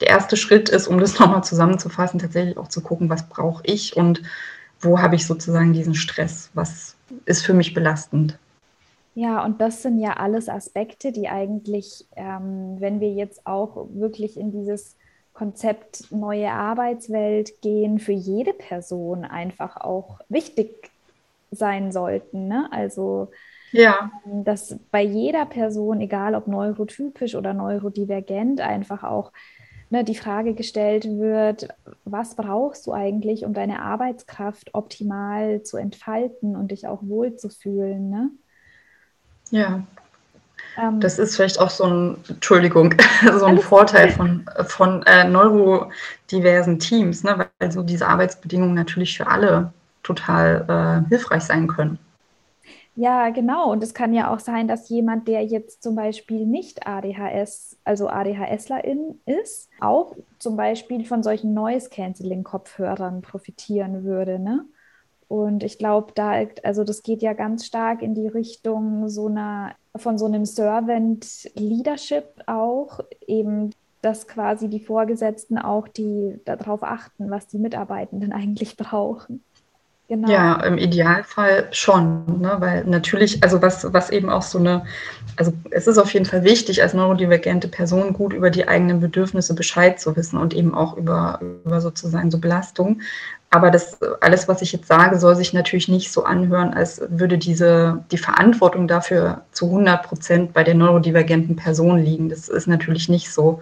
[0.00, 3.96] der erste Schritt ist, um das nochmal zusammenzufassen, tatsächlich auch zu gucken, was brauche ich
[3.96, 4.22] und
[4.80, 6.50] wo habe ich sozusagen diesen Stress?
[6.54, 8.38] Was ist für mich belastend?
[9.14, 14.38] Ja, und das sind ja alles Aspekte, die eigentlich, ähm, wenn wir jetzt auch wirklich
[14.38, 14.96] in dieses
[15.32, 20.90] Konzept neue Arbeitswelt gehen, für jede Person einfach auch wichtig
[21.50, 22.48] sein sollten.
[22.48, 22.68] Ne?
[22.70, 23.30] Also,
[23.72, 24.10] ja.
[24.24, 29.32] dass bei jeder Person, egal ob neurotypisch oder neurodivergent, einfach auch
[29.90, 31.68] ne, die Frage gestellt wird,
[32.04, 38.10] was brauchst du eigentlich, um deine Arbeitskraft optimal zu entfalten und dich auch wohlzufühlen?
[38.10, 38.30] Ne?
[39.50, 39.82] Ja.
[40.78, 42.94] Ähm, das ist vielleicht auch so ein, Entschuldigung,
[43.38, 47.46] so ein Vorteil von, von äh, neurodiversen Teams, ne?
[47.58, 49.72] weil so diese Arbeitsbedingungen natürlich für alle
[50.02, 51.98] total äh, hilfreich sein können.
[52.98, 53.70] Ja, genau.
[53.70, 58.08] Und es kann ja auch sein, dass jemand, der jetzt zum Beispiel nicht ADHS, also
[58.08, 64.38] ADHSlerin ist, auch zum Beispiel von solchen Noise-Canceling-Kopfhörern profitieren würde.
[64.38, 64.64] Ne?
[65.28, 69.74] Und ich glaube, da, also das geht ja ganz stark in die Richtung so einer,
[69.94, 77.30] von so einem Servant Leadership auch, eben, dass quasi die Vorgesetzten auch die darauf achten,
[77.30, 79.42] was die Mitarbeitenden eigentlich brauchen.
[80.08, 80.30] Genau.
[80.30, 82.54] Ja, im Idealfall schon, ne?
[82.60, 84.84] weil natürlich, also was, was eben auch so eine,
[85.36, 89.54] also es ist auf jeden Fall wichtig, als neurodivergente Person gut über die eigenen Bedürfnisse
[89.56, 93.00] Bescheid zu wissen und eben auch über, über sozusagen so Belastung.
[93.50, 97.36] Aber das alles, was ich jetzt sage, soll sich natürlich nicht so anhören, als würde
[97.36, 102.28] diese, die Verantwortung dafür zu 100 Prozent bei der neurodivergenten Person liegen.
[102.28, 103.60] Das ist natürlich nicht so.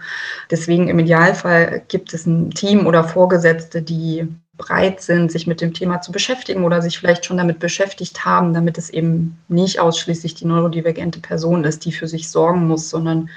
[0.51, 5.75] Deswegen im Idealfall gibt es ein Team oder Vorgesetzte, die bereit sind, sich mit dem
[5.75, 10.35] Thema zu beschäftigen oder sich vielleicht schon damit beschäftigt haben, damit es eben nicht ausschließlich
[10.35, 13.29] die neurodivergente Person ist, die für sich sorgen muss, sondern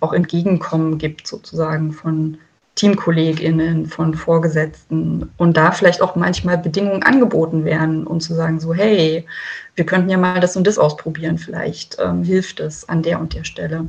[0.00, 2.38] auch Entgegenkommen gibt sozusagen von
[2.74, 8.74] TeamkollegInnen, von Vorgesetzten und da vielleicht auch manchmal Bedingungen angeboten werden und zu sagen so,
[8.74, 9.26] hey,
[9.74, 13.34] wir könnten ja mal das und das ausprobieren, vielleicht ähm, hilft es an der und
[13.34, 13.86] der Stelle.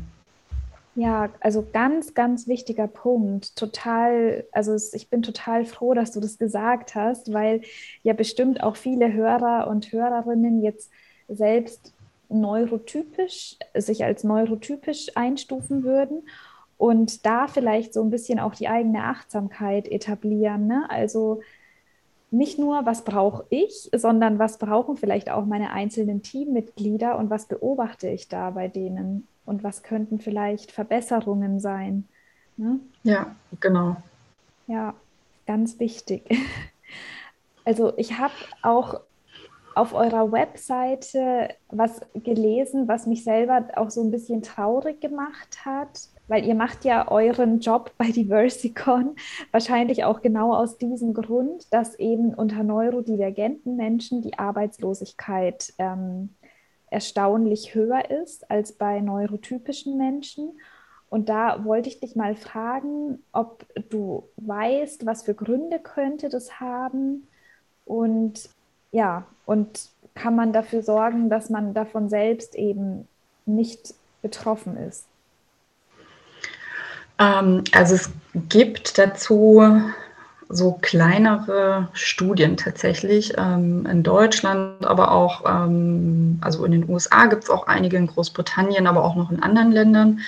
[0.98, 3.56] Ja, also ganz, ganz wichtiger Punkt.
[3.56, 7.62] Total, also ich bin total froh, dass du das gesagt hast, weil
[8.02, 10.90] ja bestimmt auch viele Hörer und Hörerinnen jetzt
[11.28, 11.94] selbst
[12.30, 16.28] neurotypisch, sich als neurotypisch einstufen würden
[16.80, 20.66] und da vielleicht so ein bisschen auch die eigene Achtsamkeit etablieren.
[20.66, 20.90] Ne?
[20.90, 21.42] Also
[22.32, 27.46] nicht nur, was brauche ich, sondern was brauchen vielleicht auch meine einzelnen Teammitglieder und was
[27.46, 32.08] beobachte ich da bei denen und was könnten vielleicht Verbesserungen sein.
[32.58, 32.80] Ne?
[33.04, 33.98] Ja, genau.
[34.68, 34.94] Ja,
[35.48, 36.24] ganz wichtig.
[37.66, 39.02] Also ich habe auch
[39.76, 46.00] auf eurer Webseite was gelesen, was mich selber auch so ein bisschen traurig gemacht hat,
[46.30, 49.18] weil ihr macht ja euren Job bei Diversicon
[49.52, 56.30] wahrscheinlich auch genau aus diesem Grund, dass eben unter neurodivergenten Menschen die Arbeitslosigkeit ähm,
[56.90, 60.60] erstaunlich höher ist als bei neurotypischen Menschen.
[61.10, 66.60] Und da wollte ich dich mal fragen, ob du weißt, was für Gründe könnte das
[66.60, 67.28] haben
[67.86, 68.50] und
[68.92, 73.08] ja, und kann man dafür sorgen, dass man davon selbst eben
[73.46, 75.06] nicht betroffen ist?
[77.20, 78.10] Ähm, also es
[78.50, 79.64] gibt dazu
[80.50, 87.44] so kleinere Studien tatsächlich ähm, in Deutschland, aber auch, ähm, also in den USA gibt
[87.44, 90.20] es auch einige, in Großbritannien, aber auch noch in anderen Ländern.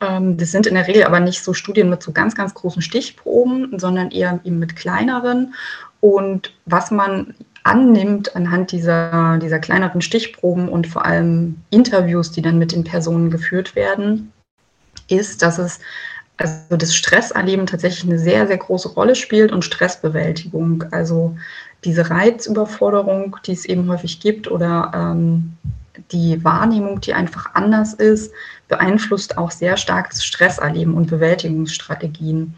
[0.00, 2.82] Ähm, das sind in der Regel aber nicht so Studien mit so ganz, ganz großen
[2.82, 5.54] Stichproben, sondern eher eben mit kleineren.
[6.00, 7.34] Und was man
[7.64, 13.30] annimmt anhand dieser, dieser kleineren Stichproben und vor allem Interviews, die dann mit den Personen
[13.30, 14.32] geführt werden,
[15.08, 15.80] ist, dass es
[16.36, 20.84] also das Stresserleben tatsächlich eine sehr, sehr große Rolle spielt und Stressbewältigung.
[20.90, 21.36] Also
[21.84, 25.52] diese Reizüberforderung, die es eben häufig gibt oder ähm,
[26.10, 28.32] die Wahrnehmung, die einfach anders ist,
[28.68, 32.54] beeinflusst auch sehr stark das Stresserleben und Bewältigungsstrategien.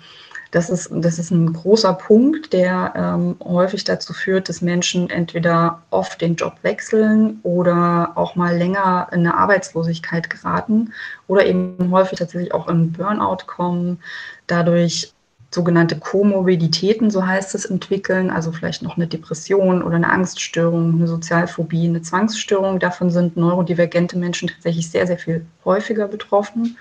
[0.51, 5.83] Das ist, das ist ein großer Punkt, der ähm, häufig dazu führt, dass Menschen entweder
[5.91, 10.93] oft den Job wechseln oder auch mal länger in eine Arbeitslosigkeit geraten
[11.27, 13.99] oder eben häufig tatsächlich auch in Burnout kommen,
[14.47, 15.13] dadurch
[15.51, 21.09] sogenannte Komorbiditäten, so heißt es, entwickeln, also vielleicht noch eine Depression oder eine Angststörung, eine
[21.09, 22.79] Sozialphobie, eine Zwangsstörung.
[22.79, 26.77] Davon sind neurodivergente Menschen tatsächlich sehr, sehr viel häufiger betroffen.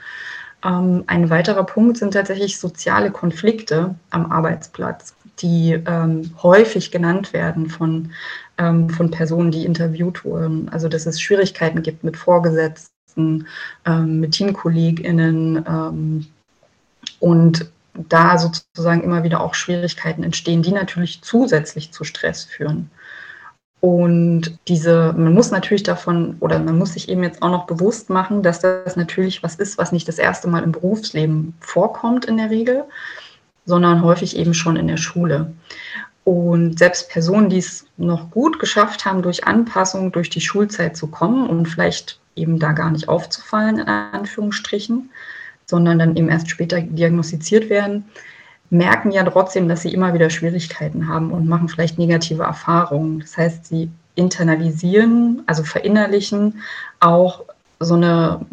[0.65, 7.69] Ähm, ein weiterer Punkt sind tatsächlich soziale Konflikte am Arbeitsplatz, die ähm, häufig genannt werden
[7.69, 8.12] von,
[8.58, 10.69] ähm, von Personen, die interviewt wurden.
[10.69, 13.47] Also dass es Schwierigkeiten gibt mit Vorgesetzten,
[13.86, 16.28] ähm, mit Teamkolleginnen ähm,
[17.19, 22.89] und da sozusagen immer wieder auch Schwierigkeiten entstehen, die natürlich zusätzlich zu Stress führen.
[23.86, 28.10] Und diese, man muss natürlich davon oder man muss sich eben jetzt auch noch bewusst
[28.10, 32.38] machen, dass das natürlich was ist, was nicht das erste Mal im Berufsleben vorkommt in
[32.38, 32.86] der Regel,
[33.67, 35.54] sondern häufig eben schon in der Schule.
[36.24, 41.06] Und selbst Personen, die es noch gut geschafft haben, durch Anpassung durch die Schulzeit zu
[41.06, 45.12] kommen und vielleicht eben da gar nicht aufzufallen, in Anführungsstrichen,
[45.67, 48.06] sondern dann eben erst später diagnostiziert werden,
[48.77, 53.19] merken ja trotzdem, dass sie immer wieder Schwierigkeiten haben und machen vielleicht negative Erfahrungen.
[53.19, 56.61] Das heißt, sie internalisieren, also verinnerlichen
[56.99, 57.43] auch
[57.79, 58.45] so eine,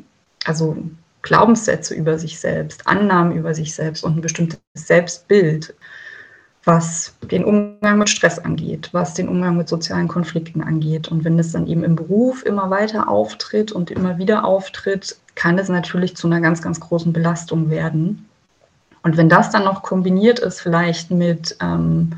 [0.45, 0.77] also
[1.23, 5.75] Glaubenssätze über sich selbst, Annahmen über sich selbst und ein bestimmtes Selbstbild,
[6.65, 11.09] was den Umgang mit Stress angeht, was den Umgang mit sozialen Konflikten angeht.
[11.09, 15.59] Und wenn es dann eben im Beruf immer weiter auftritt und immer wieder auftritt, kann
[15.59, 18.29] es natürlich zu einer ganz, ganz großen Belastung werden.
[19.03, 22.13] Und wenn das dann noch kombiniert ist, vielleicht mit ähm,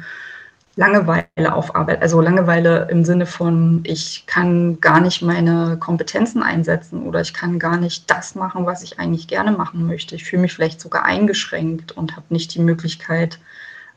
[0.77, 7.07] Langeweile auf Arbeit, also Langeweile im Sinne von, ich kann gar nicht meine Kompetenzen einsetzen
[7.07, 10.16] oder ich kann gar nicht das machen, was ich eigentlich gerne machen möchte.
[10.16, 13.38] Ich fühle mich vielleicht sogar eingeschränkt und habe nicht die Möglichkeit,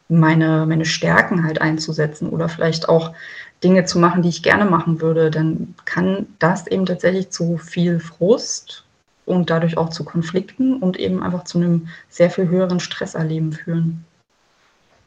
[0.07, 3.13] meine, meine Stärken halt einzusetzen oder vielleicht auch
[3.63, 7.99] Dinge zu machen, die ich gerne machen würde, dann kann das eben tatsächlich zu viel
[7.99, 8.86] Frust
[9.27, 14.05] und dadurch auch zu Konflikten und eben einfach zu einem sehr viel höheren Stresserleben führen.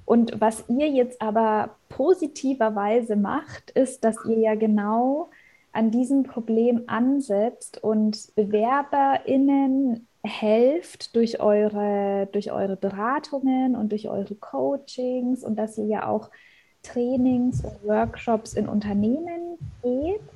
[0.04, 5.30] Und was ihr jetzt aber positiverweise macht, ist, dass ihr ja genau
[5.72, 14.34] an diesem Problem ansetzt und BewerberInnen helft durch eure, durch eure Beratungen und durch eure
[14.34, 16.30] Coachings und dass ihr ja auch
[16.82, 20.28] Trainings und Workshops in Unternehmen gebt.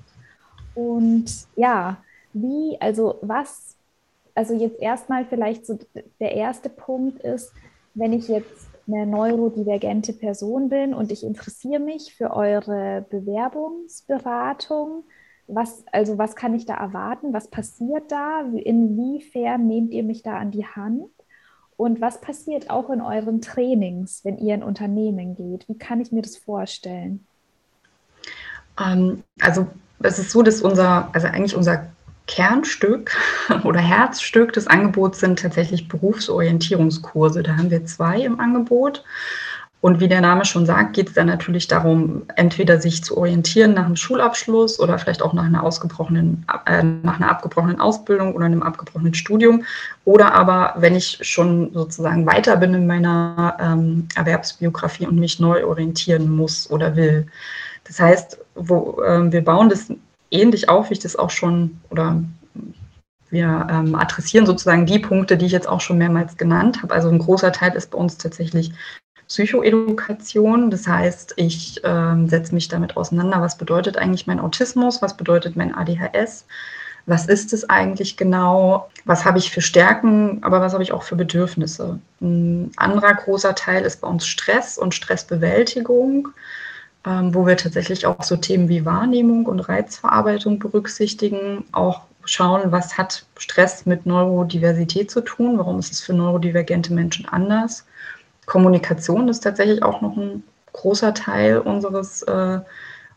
[0.74, 1.98] Und ja,
[2.35, 3.76] wie, also was
[4.35, 5.78] also jetzt erstmal vielleicht so
[6.20, 7.53] der erste Punkt ist,
[7.95, 15.05] wenn ich jetzt eine neurodivergente Person bin und ich interessiere mich für eure Bewerbungsberatung,
[15.47, 17.32] Was, also was kann ich da erwarten?
[17.32, 18.41] Was passiert da?
[18.41, 21.11] Inwiefern nehmt ihr mich da an die Hand?
[21.76, 25.68] Und was passiert auch in euren Trainings, wenn ihr in Unternehmen geht?
[25.68, 27.26] Wie kann ich mir das vorstellen?
[28.80, 29.66] Ähm, also
[30.01, 31.93] es ist so, dass unser, also eigentlich unser
[32.26, 33.16] Kernstück
[33.64, 37.42] oder Herzstück des Angebots sind tatsächlich Berufsorientierungskurse.
[37.42, 39.04] Da haben wir zwei im Angebot.
[39.84, 43.74] Und wie der Name schon sagt, geht es dann natürlich darum, entweder sich zu orientieren
[43.74, 48.46] nach einem Schulabschluss oder vielleicht auch nach einer ausgebrochenen, äh, nach einer abgebrochenen Ausbildung oder
[48.46, 49.62] einem abgebrochenen Studium.
[50.06, 55.66] Oder aber, wenn ich schon sozusagen weiter bin in meiner ähm, Erwerbsbiografie und mich neu
[55.66, 57.26] orientieren muss oder will.
[57.86, 59.92] Das heißt, wo, äh, wir bauen das
[60.35, 62.22] ähnlich auf, wie ich das auch schon oder
[63.30, 66.95] wir ähm, adressieren sozusagen die Punkte, die ich jetzt auch schon mehrmals genannt habe.
[66.95, 68.72] Also ein großer Teil ist bei uns tatsächlich
[69.28, 70.70] Psychoedukation.
[70.70, 75.57] Das heißt, ich äh, setze mich damit auseinander, was bedeutet eigentlich mein Autismus, was bedeutet
[75.57, 76.47] mein ADHS,
[77.07, 81.03] was ist es eigentlich genau, was habe ich für Stärken, aber was habe ich auch
[81.03, 81.99] für Bedürfnisse.
[82.20, 86.28] Ein anderer großer Teil ist bei uns Stress und Stressbewältigung.
[87.07, 92.96] Ähm, wo wir tatsächlich auch so Themen wie Wahrnehmung und Reizverarbeitung berücksichtigen, auch schauen, was
[92.96, 97.84] hat Stress mit Neurodiversität zu tun, warum ist es für neurodivergente Menschen anders
[98.46, 100.42] Kommunikation ist tatsächlich auch noch ein
[100.72, 102.61] großer Teil unseres, äh,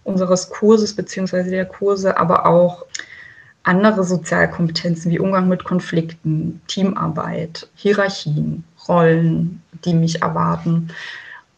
[0.03, 2.85] unseres Kurses beziehungsweise der Kurse, aber auch
[3.63, 10.89] andere Sozialkompetenzen wie Umgang mit Konflikten, Teamarbeit, Hierarchien, Rollen, die mich erwarten.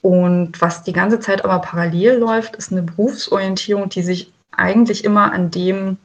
[0.01, 5.31] Und was die ganze Zeit aber parallel läuft, ist eine Berufsorientierung, die sich eigentlich immer
[5.31, 5.97] an dem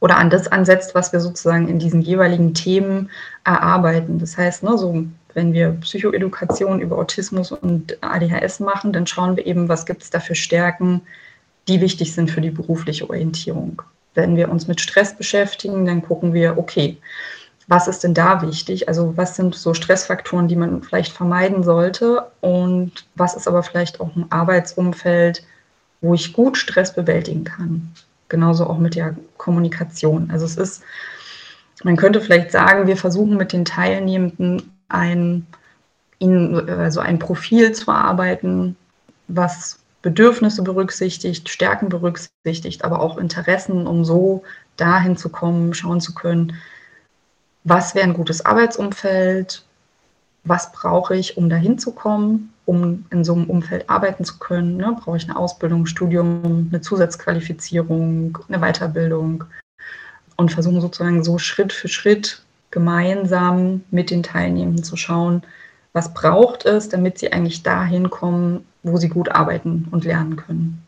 [0.00, 3.10] oder an das ansetzt, was wir sozusagen in diesen jeweiligen Themen
[3.44, 4.18] erarbeiten.
[4.18, 5.04] Das heißt, ne, so
[5.34, 10.10] wenn wir Psychoedukation über Autismus und ADHS machen, dann schauen wir eben, was gibt es
[10.10, 11.02] da für Stärken,
[11.68, 13.82] die wichtig sind für die berufliche Orientierung.
[14.14, 16.96] Wenn wir uns mit Stress beschäftigen, dann gucken wir, okay,
[17.68, 18.88] was ist denn da wichtig?
[18.88, 22.26] Also was sind so Stressfaktoren, die man vielleicht vermeiden sollte?
[22.40, 25.42] Und was ist aber vielleicht auch ein Arbeitsumfeld,
[26.00, 27.92] wo ich gut Stress bewältigen kann?
[28.28, 30.30] Genauso auch mit der Kommunikation.
[30.30, 30.82] Also es ist,
[31.82, 35.46] man könnte vielleicht sagen, wir versuchen mit den Teilnehmenden ein,
[36.20, 38.76] also ein Profil zu erarbeiten,
[39.26, 44.44] was Bedürfnisse berücksichtigt, Stärken berücksichtigt, aber auch Interessen, um so
[44.76, 46.52] dahin zu kommen, schauen zu können,
[47.66, 49.64] was wäre ein gutes Arbeitsumfeld,
[50.44, 54.76] was brauche ich, um dahin zu kommen, um in so einem Umfeld arbeiten zu können.
[54.76, 54.96] Ne?
[55.00, 59.44] Brauche ich eine Ausbildung, Studium, eine Zusatzqualifizierung, eine Weiterbildung
[60.36, 65.42] und versuchen sozusagen so Schritt für Schritt gemeinsam mit den Teilnehmenden zu schauen,
[65.92, 70.82] was braucht es, damit sie eigentlich dahin kommen, wo sie gut arbeiten und lernen können.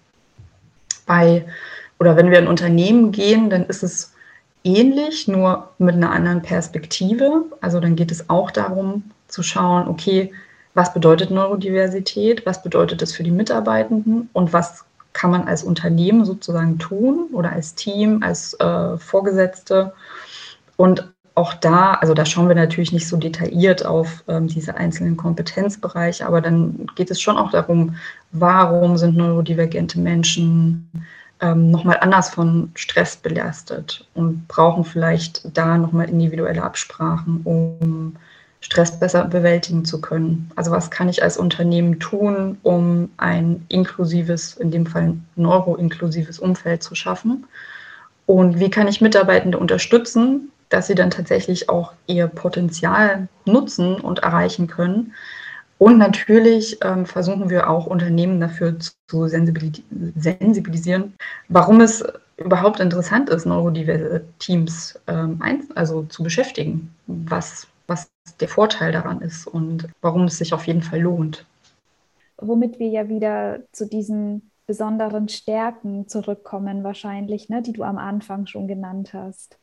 [1.06, 1.44] Bei
[1.98, 4.12] oder wenn wir in Unternehmen gehen, dann ist es
[4.68, 7.44] ähnlich, nur mit einer anderen Perspektive.
[7.60, 10.32] Also dann geht es auch darum zu schauen, okay,
[10.74, 16.24] was bedeutet Neurodiversität, was bedeutet das für die Mitarbeitenden und was kann man als Unternehmen
[16.24, 19.92] sozusagen tun oder als Team, als äh, Vorgesetzte.
[20.76, 25.16] Und auch da, also da schauen wir natürlich nicht so detailliert auf ähm, diese einzelnen
[25.16, 27.96] Kompetenzbereiche, aber dann geht es schon auch darum,
[28.32, 30.90] warum sind neurodivergente Menschen
[31.40, 38.16] ähm, nochmal anders von Stress belastet und brauchen vielleicht da nochmal individuelle Absprachen, um
[38.60, 40.50] Stress besser bewältigen zu können.
[40.56, 46.82] Also was kann ich als Unternehmen tun, um ein inklusives, in dem Fall neuroinklusives Umfeld
[46.82, 47.46] zu schaffen?
[48.26, 54.20] Und wie kann ich Mitarbeitende unterstützen, dass sie dann tatsächlich auch ihr Potenzial nutzen und
[54.20, 55.14] erreichen können.
[55.78, 61.14] Und natürlich ähm, versuchen wir auch Unternehmen dafür zu sensibilisieren,
[61.48, 62.04] warum es
[62.36, 65.40] überhaupt interessant ist, neurodiverse Teams ähm,
[65.74, 68.10] also zu beschäftigen, was, was
[68.40, 71.46] der Vorteil daran ist und warum es sich auf jeden Fall lohnt.
[72.38, 78.46] Womit wir ja wieder zu diesen besonderen Stärken zurückkommen, wahrscheinlich, ne, die du am Anfang
[78.46, 79.58] schon genannt hast.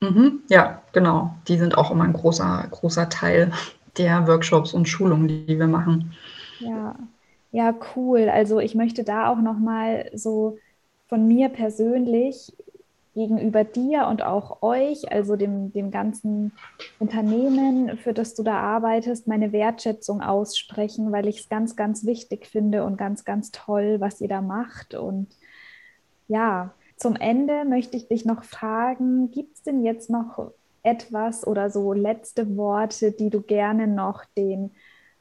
[0.00, 1.34] Mhm, ja, genau.
[1.48, 3.52] Die sind auch immer ein großer, großer Teil
[3.98, 6.12] der Workshops und Schulungen, die wir machen.
[6.58, 6.96] Ja,
[7.50, 8.28] ja, cool.
[8.28, 10.58] Also ich möchte da auch nochmal so
[11.08, 12.52] von mir persönlich
[13.14, 16.52] gegenüber dir und auch euch, also dem, dem ganzen
[16.98, 22.46] Unternehmen, für das du da arbeitest, meine Wertschätzung aussprechen, weil ich es ganz, ganz wichtig
[22.46, 24.94] finde und ganz, ganz toll, was ihr da macht.
[24.94, 25.28] Und
[26.28, 31.70] ja, zum Ende möchte ich dich noch fragen, gibt es denn jetzt noch etwas oder
[31.70, 34.72] so letzte Worte, die du gerne noch den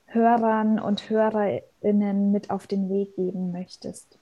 [0.05, 4.18] Hörern und Hörerinnen mit auf den Weg geben möchtest?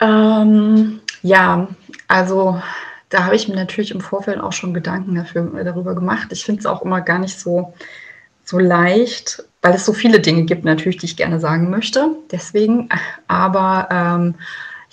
[0.00, 1.68] Ähm, ja,
[2.08, 2.60] also
[3.08, 6.28] da habe ich mir natürlich im Vorfeld auch schon Gedanken dafür, äh, darüber gemacht.
[6.30, 7.74] Ich finde es auch immer gar nicht so,
[8.44, 12.16] so leicht, weil es so viele Dinge gibt, natürlich, die ich gerne sagen möchte.
[12.30, 12.88] Deswegen,
[13.26, 14.34] aber ähm,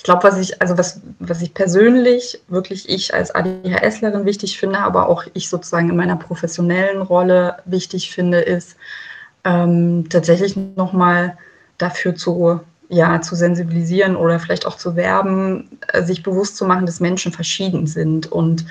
[0.04, 4.80] ich glaube, was ich, also was, was ich persönlich, wirklich ich als ADHSlerin wichtig finde,
[4.80, 8.76] aber auch ich sozusagen in meiner professionellen Rolle wichtig finde, ist
[9.46, 11.38] ähm, tatsächlich nochmal
[11.78, 16.86] dafür zu ja, zu sensibilisieren oder vielleicht auch zu werben, äh, sich bewusst zu machen,
[16.86, 18.66] dass Menschen verschieden sind und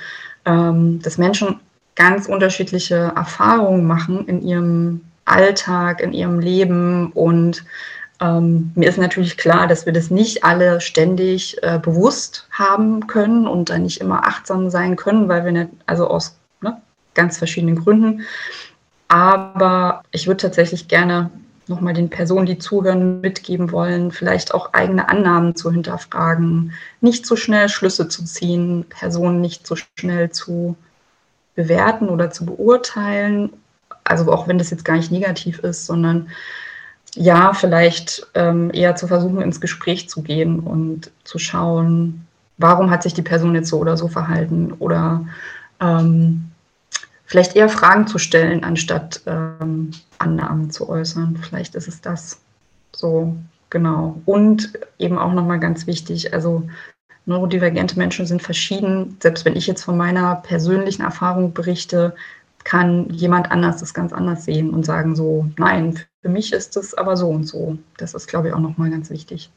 [0.44, 1.60] ähm, dass Menschen
[1.94, 7.10] ganz unterschiedliche Erfahrungen machen in ihrem Alltag, in ihrem Leben.
[7.12, 7.64] Und
[8.22, 13.48] ähm, mir ist natürlich klar, dass wir das nicht alle ständig äh, bewusst haben können
[13.48, 16.80] und dann nicht immer achtsam sein können, weil wir nicht, also aus ne,
[17.14, 18.22] ganz verschiedenen Gründen.
[19.08, 21.30] Aber ich würde tatsächlich gerne
[21.66, 27.34] nochmal den Personen, die zuhören, mitgeben wollen, vielleicht auch eigene Annahmen zu hinterfragen, nicht zu
[27.34, 30.76] schnell Schlüsse zu ziehen, Personen nicht zu schnell zu
[31.56, 33.52] bewerten oder zu beurteilen.
[34.04, 36.28] Also auch wenn das jetzt gar nicht negativ ist, sondern
[37.14, 42.26] ja, vielleicht ähm, eher zu versuchen, ins Gespräch zu gehen und zu schauen,
[42.58, 45.26] warum hat sich die Person jetzt so oder so verhalten oder
[45.80, 46.50] ähm,
[47.26, 51.38] vielleicht eher Fragen zu stellen, anstatt ähm, Annahmen zu äußern.
[51.42, 52.40] Vielleicht ist es das
[52.94, 53.36] so,
[53.70, 54.20] genau.
[54.24, 56.62] Und eben auch nochmal ganz wichtig, also
[57.26, 59.16] neurodivergente Menschen sind verschieden.
[59.20, 62.14] Selbst wenn ich jetzt von meiner persönlichen Erfahrung berichte,
[62.64, 66.94] kann jemand anders das ganz anders sehen und sagen so, nein, für mich ist es
[66.94, 67.78] aber so und so.
[67.96, 69.50] Das ist, glaube ich, auch nochmal ganz wichtig.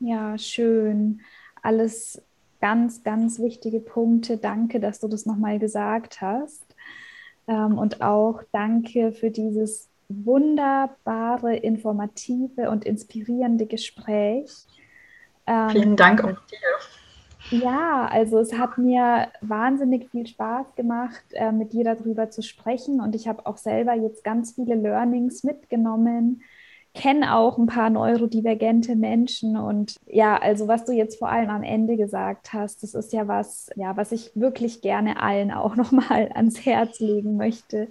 [0.00, 1.20] Ja, schön.
[1.62, 2.20] Alles
[2.60, 4.36] ganz, ganz wichtige Punkte.
[4.36, 6.64] Danke, dass du das nochmal gesagt hast.
[7.46, 14.50] Ähm, und auch danke für dieses wunderbare, informative und inspirierende Gespräch.
[15.46, 16.58] Ähm, Vielen Dank auch dir.
[17.52, 22.98] Ja, also es hat mir wahnsinnig viel Spaß gemacht, äh, mit dir darüber zu sprechen.
[22.98, 26.42] Und ich habe auch selber jetzt ganz viele Learnings mitgenommen,
[26.94, 31.62] kenne auch ein paar neurodivergente Menschen und ja, also was du jetzt vor allem am
[31.62, 36.30] Ende gesagt hast, das ist ja was, ja, was ich wirklich gerne allen auch nochmal
[36.34, 37.88] ans Herz legen möchte.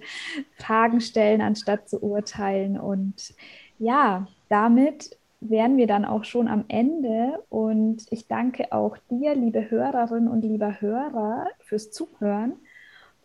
[0.56, 3.34] Fragen stellen anstatt zu urteilen und
[3.78, 5.16] ja, damit
[5.48, 10.42] wären wir dann auch schon am Ende und ich danke auch dir, liebe Hörerinnen und
[10.42, 12.54] lieber Hörer, fürs Zuhören.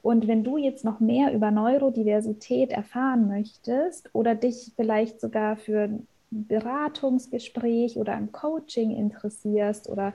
[0.02, 5.84] Und wenn du jetzt noch mehr über Neurodiversität erfahren möchtest oder dich vielleicht sogar für
[5.84, 10.14] ein Beratungsgespräch oder ein Coaching interessierst oder